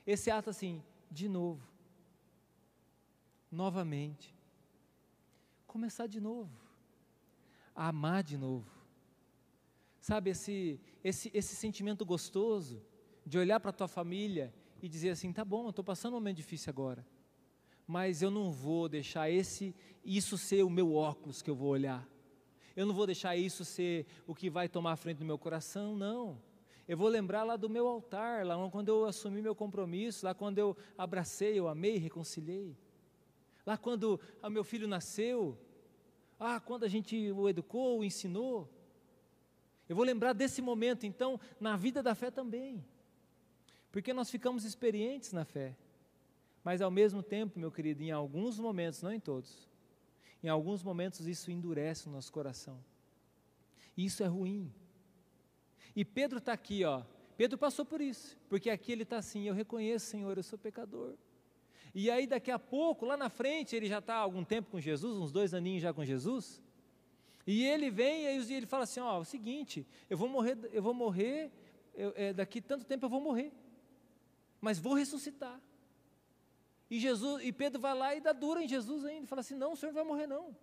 [0.06, 1.66] esse ato assim, de novo,
[3.50, 4.34] novamente,
[5.66, 6.50] começar de novo,
[7.74, 8.70] a amar de novo.
[10.00, 12.82] Sabe, esse, esse, esse sentimento gostoso
[13.24, 16.16] de olhar para a tua família e dizer assim: tá bom, eu estou passando um
[16.16, 17.04] momento difícil agora,
[17.86, 19.74] mas eu não vou deixar esse
[20.04, 22.08] isso ser o meu óculos que eu vou olhar.
[22.76, 25.96] Eu não vou deixar isso ser o que vai tomar a frente do meu coração,
[25.96, 26.40] não.
[26.88, 30.58] Eu vou lembrar lá do meu altar, lá quando eu assumi meu compromisso, lá quando
[30.58, 32.76] eu abracei, eu amei, reconciliei.
[33.64, 35.58] Lá quando o meu filho nasceu,
[36.38, 38.70] ah, quando a gente o educou, o ensinou.
[39.88, 42.84] Eu vou lembrar desse momento, então, na vida da fé também.
[43.90, 45.76] Porque nós ficamos experientes na fé.
[46.62, 49.68] Mas ao mesmo tempo, meu querido, em alguns momentos, não em todos,
[50.42, 52.78] em alguns momentos isso endurece o nosso coração.
[53.96, 54.72] E isso é ruim.
[55.96, 57.02] E Pedro está aqui, ó.
[57.38, 61.14] Pedro passou por isso, porque aqui ele está assim: eu reconheço, Senhor, eu sou pecador.
[61.94, 64.78] E aí daqui a pouco, lá na frente, ele já está há algum tempo com
[64.78, 66.62] Jesus, uns dois aninhos já com Jesus.
[67.46, 70.82] E ele vem e ele fala assim: ó, é o seguinte, eu vou morrer, eu
[70.82, 71.50] vou morrer,
[71.94, 73.50] eu, é, daqui tanto tempo eu vou morrer,
[74.60, 75.58] mas vou ressuscitar.
[76.90, 79.72] E, Jesus, e Pedro vai lá e dá dura em Jesus ainda, fala assim: não,
[79.72, 80.54] o senhor não vai morrer não.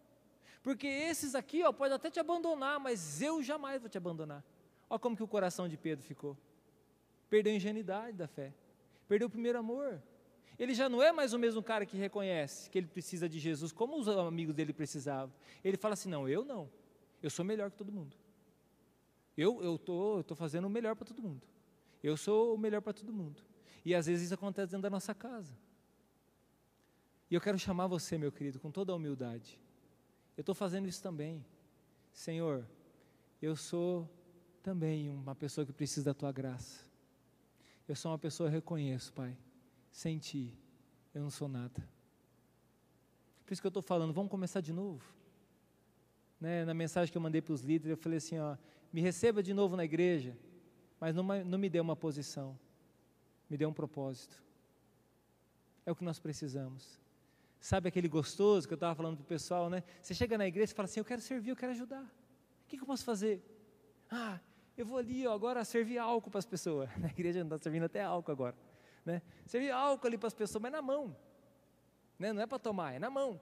[0.62, 4.43] Porque esses aqui, ó, pode até te abandonar, mas eu jamais vou te abandonar.
[4.89, 6.38] Olha como que o coração de Pedro ficou.
[7.30, 8.54] Perdeu a ingenuidade da fé.
[9.08, 10.02] Perdeu o primeiro amor.
[10.58, 13.72] Ele já não é mais o mesmo cara que reconhece que ele precisa de Jesus
[13.72, 15.34] como os amigos dele precisavam.
[15.63, 16.69] Ele fala assim: não, eu não.
[17.22, 18.15] Eu sou melhor que todo mundo.
[19.36, 21.41] Eu eu tô, eu tô fazendo o melhor para todo mundo.
[22.04, 23.41] Eu sou o melhor para todo mundo.
[23.84, 25.54] E às vezes isso acontece dentro da nossa casa.
[27.30, 29.60] E eu quero chamar você, meu querido, com toda a humildade.
[30.38, 31.43] Eu estou fazendo isso também.
[32.13, 32.67] Senhor,
[33.41, 34.08] eu sou
[34.63, 36.82] também uma pessoa que precisa da tua graça.
[37.88, 39.38] Eu sou uma pessoa que reconheço, Pai.
[39.91, 40.58] Sem ti,
[41.13, 41.88] eu não sou nada.
[43.45, 45.04] Por isso que eu estou falando, vamos começar de novo.
[46.39, 48.58] Né, na mensagem que eu mandei para os líderes, eu falei assim: ó,
[48.91, 50.36] me receba de novo na igreja,
[50.99, 52.58] mas não, não me dê uma posição,
[53.49, 54.41] me dê um propósito.
[55.86, 56.99] É o que nós precisamos.
[57.60, 59.84] Sabe aquele gostoso que eu estava falando para o pessoal, né?
[60.02, 62.04] Você chega na igreja e fala assim: Eu quero servir, eu quero ajudar.
[62.04, 63.41] O que, que eu posso fazer?
[64.10, 64.39] Ah,
[64.77, 66.89] eu vou ali ó, agora servir álcool para as pessoas.
[66.97, 68.55] Na igreja não está servindo até álcool agora.
[69.05, 69.21] Né?
[69.45, 71.15] Servir álcool ali para as pessoas, mas na mão.
[72.17, 72.33] Né?
[72.33, 73.39] Não é para tomar, é na mão.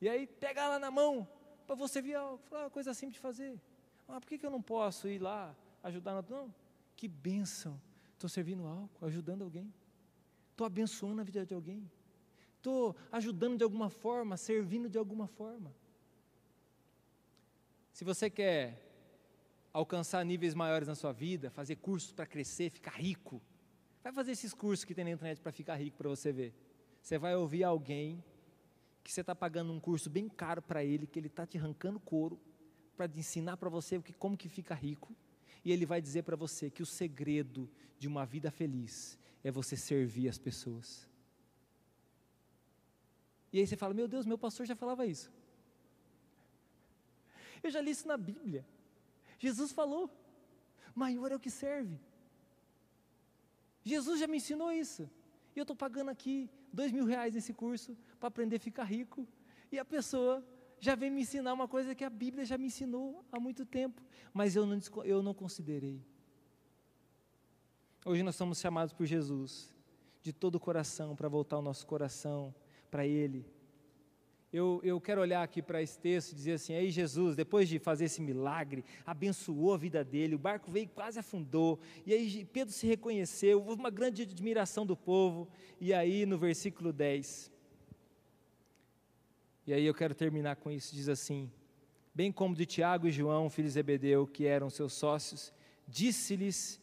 [0.00, 1.28] E aí pega lá na mão
[1.66, 2.44] para você servir álcool.
[2.48, 3.60] Fala, coisa simples de fazer.
[4.08, 6.22] Ah, por que, que eu não posso ir lá ajudar?
[6.28, 6.54] Não,
[6.96, 7.80] que bênção.
[8.14, 9.72] Estou servindo álcool, ajudando alguém.
[10.50, 11.90] Estou abençoando a vida de alguém.
[12.56, 15.74] Estou ajudando de alguma forma, servindo de alguma forma.
[17.92, 18.91] Se você quer
[19.72, 23.40] alcançar níveis maiores na sua vida, fazer cursos para crescer, ficar rico,
[24.02, 26.54] vai fazer esses cursos que tem na internet para ficar rico para você ver.
[27.00, 28.22] Você vai ouvir alguém
[29.02, 31.98] que você está pagando um curso bem caro para ele, que ele está te arrancando
[31.98, 32.40] couro
[32.96, 35.14] para ensinar para você que, como que fica rico,
[35.64, 39.76] e ele vai dizer para você que o segredo de uma vida feliz é você
[39.76, 41.08] servir as pessoas.
[43.52, 45.32] E aí você fala: Meu Deus, meu pastor já falava isso.
[47.62, 48.66] Eu já li isso na Bíblia.
[49.46, 50.04] Jesus falou:
[50.94, 51.98] maior é o que serve.
[53.82, 55.10] Jesus já me ensinou isso.
[55.54, 59.26] E eu estou pagando aqui dois mil reais nesse curso para aprender a ficar rico.
[59.72, 60.46] E a pessoa
[60.78, 64.00] já vem me ensinar uma coisa que a Bíblia já me ensinou há muito tempo,
[64.32, 66.00] mas eu não, eu não considerei.
[68.04, 69.74] Hoje nós somos chamados por Jesus,
[70.22, 72.54] de todo o coração, para voltar o nosso coração
[72.90, 73.44] para Ele.
[74.52, 77.78] Eu, eu quero olhar aqui para esse texto e dizer assim: aí Jesus, depois de
[77.78, 82.74] fazer esse milagre, abençoou a vida dele, o barco veio quase afundou, e aí Pedro
[82.74, 85.48] se reconheceu, houve uma grande admiração do povo,
[85.80, 87.50] e aí no versículo 10,
[89.66, 91.50] e aí eu quero terminar com isso, diz assim:
[92.14, 95.50] bem como de Tiago e João, filhos de Zebedeu, que eram seus sócios,
[95.88, 96.78] disse-lhes,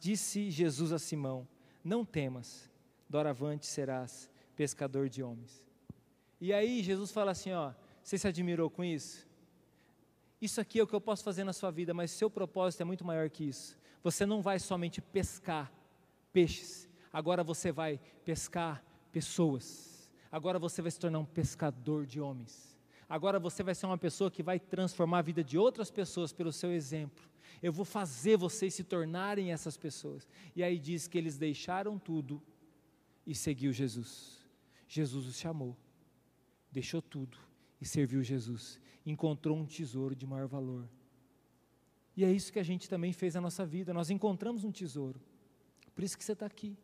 [0.00, 1.46] disse Jesus a Simão:
[1.84, 2.70] Não temas,
[3.08, 5.69] doravante serás pescador de homens.
[6.40, 7.72] E aí Jesus fala assim, ó,
[8.02, 9.28] você se admirou com isso?
[10.40, 12.84] Isso aqui é o que eu posso fazer na sua vida, mas seu propósito é
[12.84, 13.76] muito maior que isso.
[14.02, 15.70] Você não vai somente pescar
[16.32, 20.10] peixes, agora você vai pescar pessoas.
[20.32, 22.78] Agora você vai se tornar um pescador de homens.
[23.08, 26.52] Agora você vai ser uma pessoa que vai transformar a vida de outras pessoas pelo
[26.52, 27.28] seu exemplo.
[27.60, 30.28] Eu vou fazer vocês se tornarem essas pessoas.
[30.54, 32.40] E aí diz que eles deixaram tudo
[33.26, 34.38] e seguiu Jesus.
[34.86, 35.76] Jesus os chamou,
[36.70, 37.38] deixou tudo
[37.80, 38.80] e serviu Jesus.
[39.04, 40.88] Encontrou um tesouro de maior valor.
[42.16, 43.94] E é isso que a gente também fez na nossa vida.
[43.94, 45.20] Nós encontramos um tesouro.
[45.94, 46.76] Por isso que você está aqui.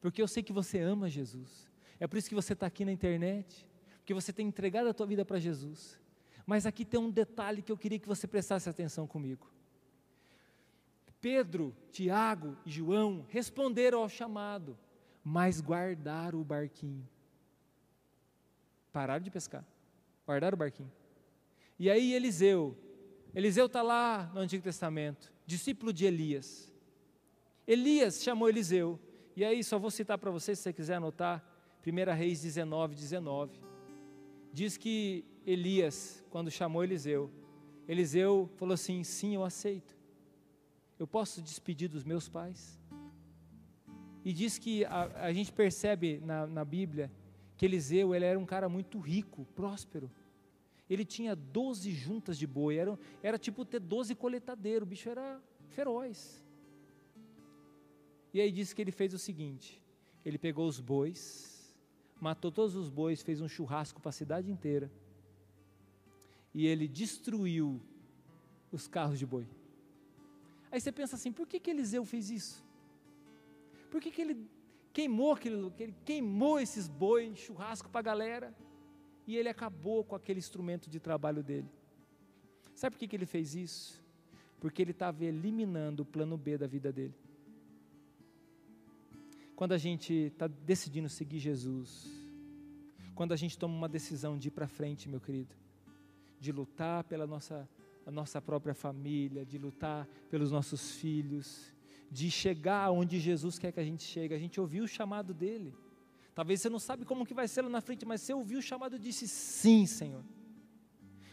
[0.00, 1.68] Porque eu sei que você ama Jesus.
[1.98, 3.66] É por isso que você está aqui na internet.
[3.98, 5.98] Porque você tem entregado a tua vida para Jesus.
[6.46, 9.50] Mas aqui tem um detalhe que eu queria que você prestasse atenção comigo.
[11.20, 14.78] Pedro, Tiago e João responderam ao chamado
[15.28, 17.04] mas guardaram o barquinho.
[18.96, 19.62] Pararam de pescar,
[20.26, 20.90] guardaram o barquinho.
[21.78, 22.74] E aí Eliseu,
[23.34, 26.72] Eliseu está lá no Antigo Testamento, discípulo de Elias.
[27.66, 28.98] Elias chamou Eliseu,
[29.36, 31.44] e aí só vou citar para você, se você quiser anotar,
[31.86, 33.60] 1 Reis 19, 19.
[34.50, 37.30] Diz que Elias, quando chamou Eliseu,
[37.86, 39.94] Eliseu falou assim: sim, eu aceito.
[40.98, 42.80] Eu posso despedir dos meus pais?
[44.24, 47.12] E diz que a, a gente percebe na, na Bíblia
[47.56, 50.10] que Eliseu ele era um cara muito rico, próspero.
[50.88, 55.40] Ele tinha 12 juntas de boi, era, era tipo ter 12 coletadeiros, o bicho era
[55.68, 56.44] feroz.
[58.32, 59.82] E aí diz que ele fez o seguinte:
[60.24, 61.74] ele pegou os bois,
[62.20, 64.92] matou todos os bois, fez um churrasco para a cidade inteira,
[66.54, 67.80] e ele destruiu
[68.70, 69.48] os carros de boi.
[70.70, 72.64] Aí você pensa assim: por que, que Eliseu fez isso?
[73.90, 74.46] Por que, que ele
[74.96, 78.56] queimou aquele, ele queimou esses bois, churrasco para a galera,
[79.26, 81.68] e ele acabou com aquele instrumento de trabalho dele?
[82.74, 84.02] Sabe por que, que ele fez isso?
[84.58, 87.14] Porque ele estava eliminando o plano B da vida dele.
[89.54, 92.06] quando a gente está decidindo seguir Jesus,
[93.14, 95.54] quando a gente toma uma decisão de ir para frente, meu querido,
[96.40, 97.68] de lutar pela nossa,
[98.06, 101.74] a nossa própria família, de lutar pelos nossos filhos,
[102.10, 104.34] de chegar onde Jesus quer que a gente chegue.
[104.34, 105.74] A gente ouviu o chamado dele.
[106.34, 108.62] Talvez você não sabe como que vai ser lá na frente, mas você ouviu o
[108.62, 110.22] chamado e disse sim, Senhor.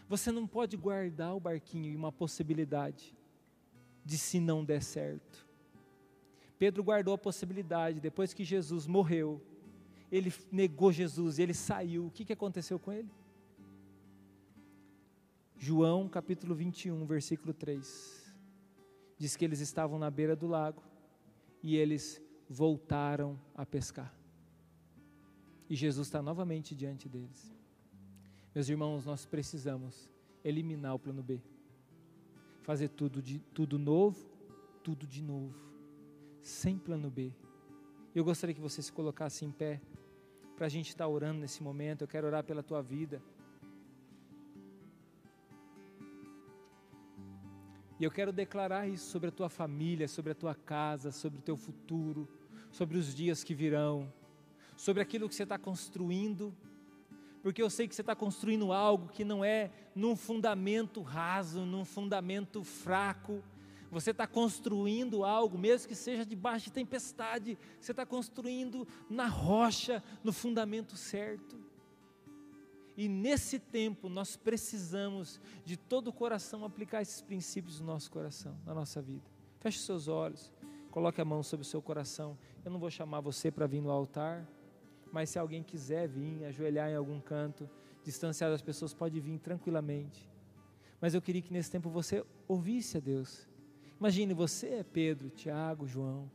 [0.07, 3.15] Você não pode guardar o barquinho e uma possibilidade
[4.05, 5.47] de se não der certo.
[6.57, 9.41] Pedro guardou a possibilidade, depois que Jesus morreu,
[10.11, 12.05] ele negou Jesus, ele saiu.
[12.05, 13.09] O que, que aconteceu com ele?
[15.57, 18.22] João capítulo 21, versículo 3.
[19.17, 20.81] Diz que eles estavam na beira do lago
[21.61, 24.13] e eles voltaram a pescar.
[25.69, 27.53] E Jesus está novamente diante deles.
[28.53, 30.09] Meus irmãos, nós precisamos
[30.43, 31.41] eliminar o plano B.
[32.61, 34.29] Fazer tudo, de, tudo novo,
[34.83, 35.55] tudo de novo.
[36.41, 37.33] Sem plano B.
[38.13, 39.81] Eu gostaria que você se colocasse em pé
[40.55, 42.03] para a gente estar tá orando nesse momento.
[42.03, 43.21] Eu quero orar pela tua vida.
[47.99, 51.41] E eu quero declarar isso sobre a tua família, sobre a tua casa, sobre o
[51.41, 52.27] teu futuro,
[52.71, 54.11] sobre os dias que virão,
[54.75, 56.55] sobre aquilo que você está construindo,
[57.43, 61.83] porque eu sei que você está construindo algo que não é num fundamento raso, num
[61.83, 63.43] fundamento fraco.
[63.91, 70.01] Você está construindo algo, mesmo que seja debaixo de tempestade, você está construindo na rocha,
[70.23, 71.72] no fundamento certo.
[72.95, 78.55] E nesse tempo nós precisamos de todo o coração aplicar esses princípios no nosso coração,
[78.65, 79.23] na nossa vida.
[79.59, 80.51] Feche seus olhos,
[80.91, 82.37] coloque a mão sobre o seu coração.
[82.63, 84.47] Eu não vou chamar você para vir no altar,
[85.11, 87.67] mas se alguém quiser vir, ajoelhar em algum canto,
[88.03, 90.29] distanciado das pessoas, pode vir tranquilamente.
[91.01, 93.47] Mas eu queria que nesse tempo você ouvisse a Deus.
[93.99, 96.29] Imagine, você é Pedro, Tiago, João,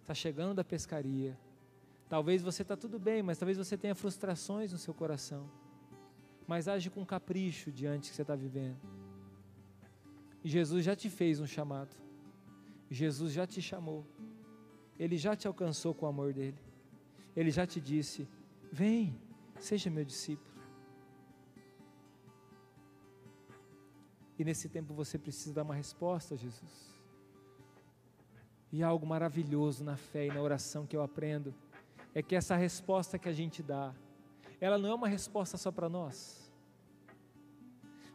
[0.00, 1.36] está chegando da pescaria.
[2.08, 5.50] Talvez você está tudo bem, mas talvez você tenha frustrações no seu coração
[6.46, 8.76] mas age com capricho diante que você está vivendo.
[10.42, 11.96] Jesus já te fez um chamado.
[12.90, 14.04] Jesus já te chamou.
[14.98, 16.58] Ele já te alcançou com o amor dele.
[17.34, 18.28] Ele já te disse:
[18.70, 19.18] Vem,
[19.58, 20.54] seja meu discípulo.
[24.38, 26.94] E nesse tempo você precisa dar uma resposta a Jesus.
[28.70, 31.54] E algo maravilhoso na fé e na oração que eu aprendo
[32.14, 33.94] é que essa resposta que a gente dá,
[34.64, 36.50] ela não é uma resposta só para nós.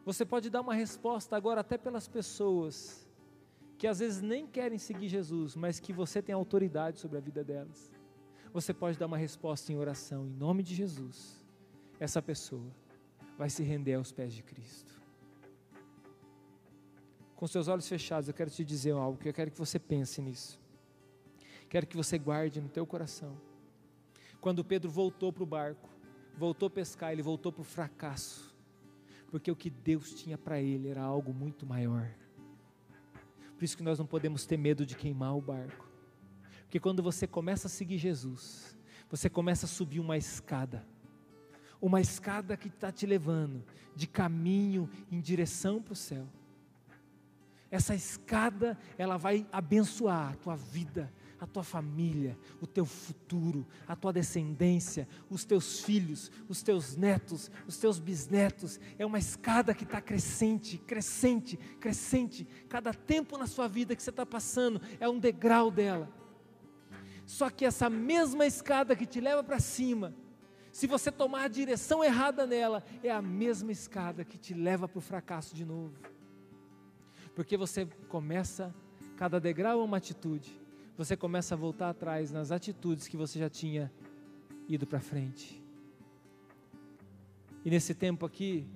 [0.03, 3.07] Você pode dar uma resposta agora até pelas pessoas
[3.77, 7.43] que às vezes nem querem seguir Jesus, mas que você tem autoridade sobre a vida
[7.43, 7.91] delas.
[8.51, 11.45] Você pode dar uma resposta em oração, em nome de Jesus.
[11.99, 12.65] Essa pessoa
[13.37, 14.99] vai se render aos pés de Cristo.
[17.35, 20.19] Com seus olhos fechados, eu quero te dizer algo que eu quero que você pense
[20.19, 20.59] nisso.
[21.69, 23.37] Quero que você guarde no teu coração.
[24.41, 25.98] Quando Pedro voltou para o barco,
[26.37, 28.55] voltou a pescar, ele voltou para o fracasso,
[29.29, 32.09] porque o que Deus tinha para ele era algo muito maior.
[33.55, 35.87] Por isso que nós não podemos ter medo de queimar o barco,
[36.61, 38.77] porque quando você começa a seguir Jesus,
[39.09, 40.85] você começa a subir uma escada,
[41.81, 43.63] uma escada que está te levando
[43.95, 46.27] de caminho em direção para o céu.
[47.71, 53.95] Essa escada, ela vai abençoar a tua vida, a tua família, o teu futuro, a
[53.95, 58.79] tua descendência, os teus filhos, os teus netos, os teus bisnetos.
[58.97, 62.45] É uma escada que está crescente, crescente, crescente.
[62.67, 66.11] Cada tempo na sua vida que você está passando é um degrau dela.
[67.25, 70.13] Só que essa mesma escada que te leva para cima,
[70.71, 74.97] se você tomar a direção errada nela, é a mesma escada que te leva para
[74.97, 75.93] o fracasso de novo.
[77.33, 78.73] Porque você começa,
[79.15, 80.59] cada degrau é uma atitude,
[80.99, 83.89] você começa a voltar atrás nas atitudes que você já tinha
[84.67, 85.63] ido para frente.
[87.63, 88.67] E nesse tempo aqui,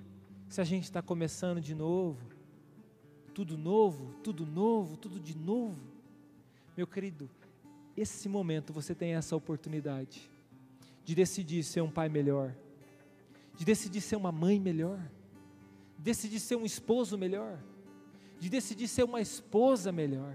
[0.48, 2.26] se a gente está começando de novo,
[3.34, 5.78] tudo novo, tudo novo, tudo de novo,
[6.74, 7.28] meu querido,
[7.94, 10.30] esse momento você tem essa oportunidade
[11.04, 12.54] de decidir ser um pai melhor,
[13.54, 14.98] de decidir ser uma mãe melhor,
[15.98, 17.58] de decidir ser um esposo melhor,
[18.40, 20.34] de decidir ser uma esposa melhor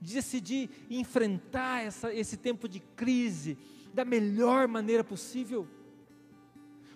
[0.00, 3.58] decidir enfrentar essa, esse tempo de crise
[3.92, 5.66] da melhor maneira possível.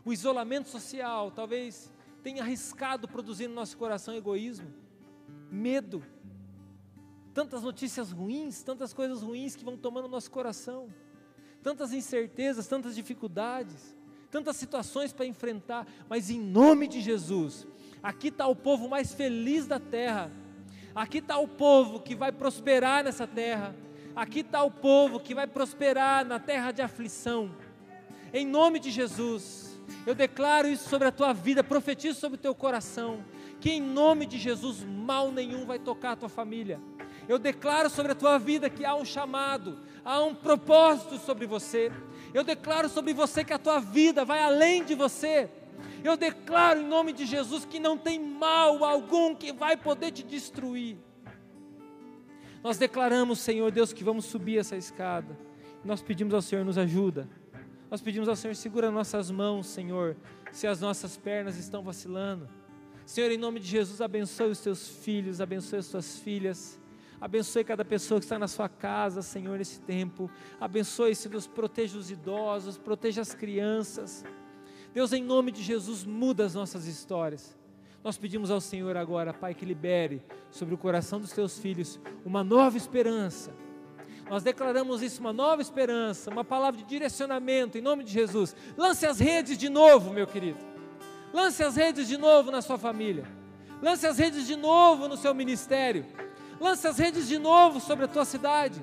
[0.04, 1.92] O isolamento social talvez
[2.22, 4.72] tenha arriscado produzir no nosso coração egoísmo,
[5.50, 6.04] medo,
[7.34, 10.92] tantas notícias ruins, tantas coisas ruins que vão tomando nosso coração,
[11.62, 13.96] tantas incertezas, tantas dificuldades,
[14.30, 17.66] tantas situações para enfrentar, mas em nome de Jesus,
[18.02, 20.30] aqui está o povo mais feliz da terra
[20.94, 23.74] Aqui está o povo que vai prosperar nessa terra.
[24.14, 27.50] Aqui está o povo que vai prosperar na terra de aflição.
[28.32, 32.54] Em nome de Jesus, eu declaro isso sobre a tua vida, profetizo sobre o teu
[32.54, 33.24] coração,
[33.60, 36.78] que em nome de Jesus mal nenhum vai tocar a tua família.
[37.28, 41.90] Eu declaro sobre a tua vida que há um chamado, há um propósito sobre você.
[42.34, 45.48] Eu declaro sobre você que a tua vida vai além de você.
[46.04, 50.22] Eu declaro em nome de Jesus que não tem mal algum que vai poder te
[50.22, 50.96] destruir.
[52.62, 55.36] Nós declaramos, Senhor Deus, que vamos subir essa escada.
[55.84, 57.28] Nós pedimos ao Senhor, nos ajuda.
[57.90, 60.16] Nós pedimos ao Senhor, segura nossas mãos, Senhor,
[60.50, 62.48] se as nossas pernas estão vacilando.
[63.04, 66.80] Senhor, em nome de Jesus, abençoe os teus filhos, abençoe as tuas filhas.
[67.20, 70.30] Abençoe cada pessoa que está na sua casa, Senhor, nesse tempo.
[70.60, 74.24] Abençoe, se Deus, proteja os idosos, proteja as crianças.
[74.92, 77.56] Deus, em nome de Jesus, muda as nossas histórias.
[78.04, 82.42] Nós pedimos ao Senhor agora, Pai, que libere sobre o coração dos teus filhos uma
[82.42, 83.52] nova esperança.
[84.28, 88.56] Nós declaramos isso, uma nova esperança, uma palavra de direcionamento, em nome de Jesus.
[88.76, 90.58] Lance as redes de novo, meu querido.
[91.32, 93.24] Lance as redes de novo na sua família.
[93.80, 96.04] Lance as redes de novo no seu ministério.
[96.60, 98.80] Lance as redes de novo sobre a tua cidade.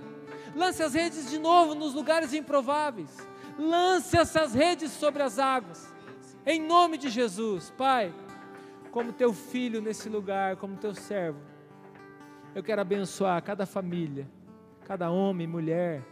[0.56, 3.10] Lance as redes de novo nos lugares improváveis.
[3.58, 5.89] Lance essas redes sobre as águas.
[6.52, 8.12] Em nome de Jesus, Pai,
[8.90, 11.40] como teu filho nesse lugar, como teu servo,
[12.56, 14.28] eu quero abençoar cada família,
[14.84, 16.04] cada homem, mulher,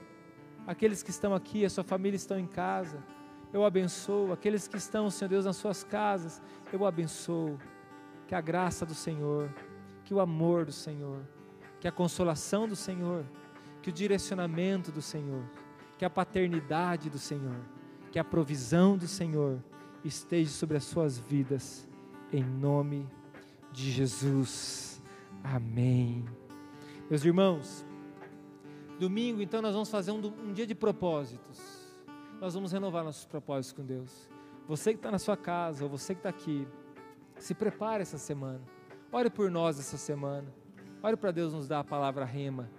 [0.68, 3.04] aqueles que estão aqui, a sua família estão em casa.
[3.52, 6.40] Eu abençoo aqueles que estão, Senhor Deus, nas suas casas.
[6.72, 7.58] Eu abençoo
[8.28, 9.52] que a graça do Senhor,
[10.06, 11.24] que o amor do Senhor,
[11.80, 13.26] que a consolação do Senhor,
[13.82, 15.42] que o direcionamento do Senhor,
[15.98, 17.60] que a paternidade do Senhor,
[18.12, 19.60] que a provisão do Senhor
[20.04, 21.88] esteja sobre as suas vidas,
[22.32, 23.08] em nome
[23.72, 25.02] de Jesus.
[25.44, 26.26] Amém.
[27.10, 27.86] Meus irmãos,
[29.00, 31.60] domingo então nós vamos fazer um, um dia de propósitos.
[32.40, 34.30] Nós vamos renovar nossos propósitos com Deus.
[34.68, 36.68] Você que está na sua casa, ou você que está aqui,
[37.38, 38.62] se prepare essa semana.
[39.12, 40.54] Ore por nós essa semana.
[41.02, 42.70] Ore para Deus nos dar a palavra rema.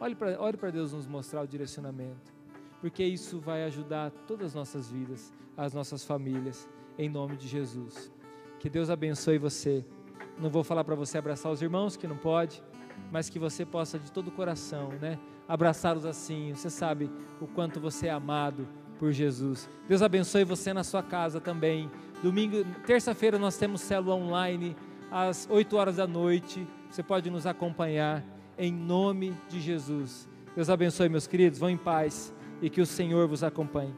[0.00, 2.37] Ore para, Deus nos mostrar o direcionamento.
[2.80, 8.12] Porque isso vai ajudar todas as nossas vidas, as nossas famílias, em nome de Jesus.
[8.58, 9.84] Que Deus abençoe você.
[10.38, 12.62] Não vou falar para você abraçar os irmãos, que não pode,
[13.10, 15.18] mas que você possa de todo o coração, né?
[15.48, 16.52] Abraçá-los assim.
[16.54, 17.10] Você sabe
[17.40, 18.68] o quanto você é amado
[18.98, 19.68] por Jesus.
[19.88, 21.90] Deus abençoe você na sua casa também.
[22.22, 24.76] Domingo, terça-feira nós temos célula online
[25.10, 26.66] às 8 horas da noite.
[26.90, 28.24] Você pode nos acompanhar
[28.56, 30.28] em nome de Jesus.
[30.54, 31.58] Deus abençoe, meus queridos.
[31.58, 33.94] Vão em paz e que o Senhor vos acompanhe.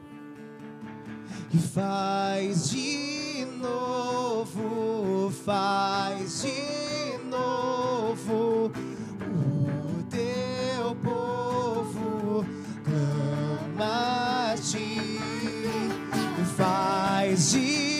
[1.53, 8.71] E faz de novo, faz de novo.
[9.99, 12.45] O teu povo
[12.83, 14.55] clama a.
[16.55, 17.90] Faz de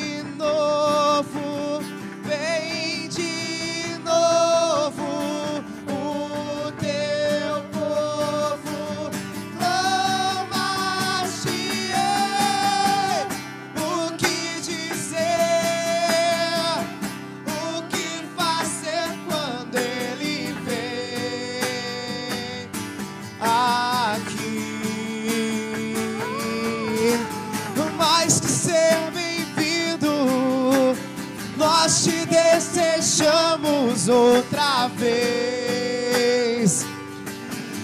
[34.01, 36.85] desejamos outra vez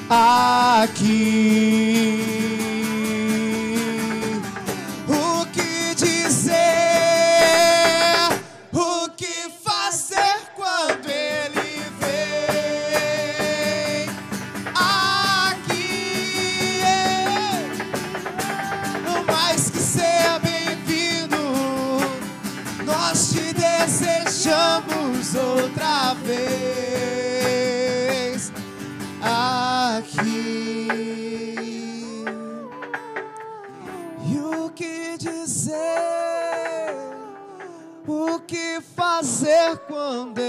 [0.10, 1.48] aqui.
[40.08, 40.47] Fazer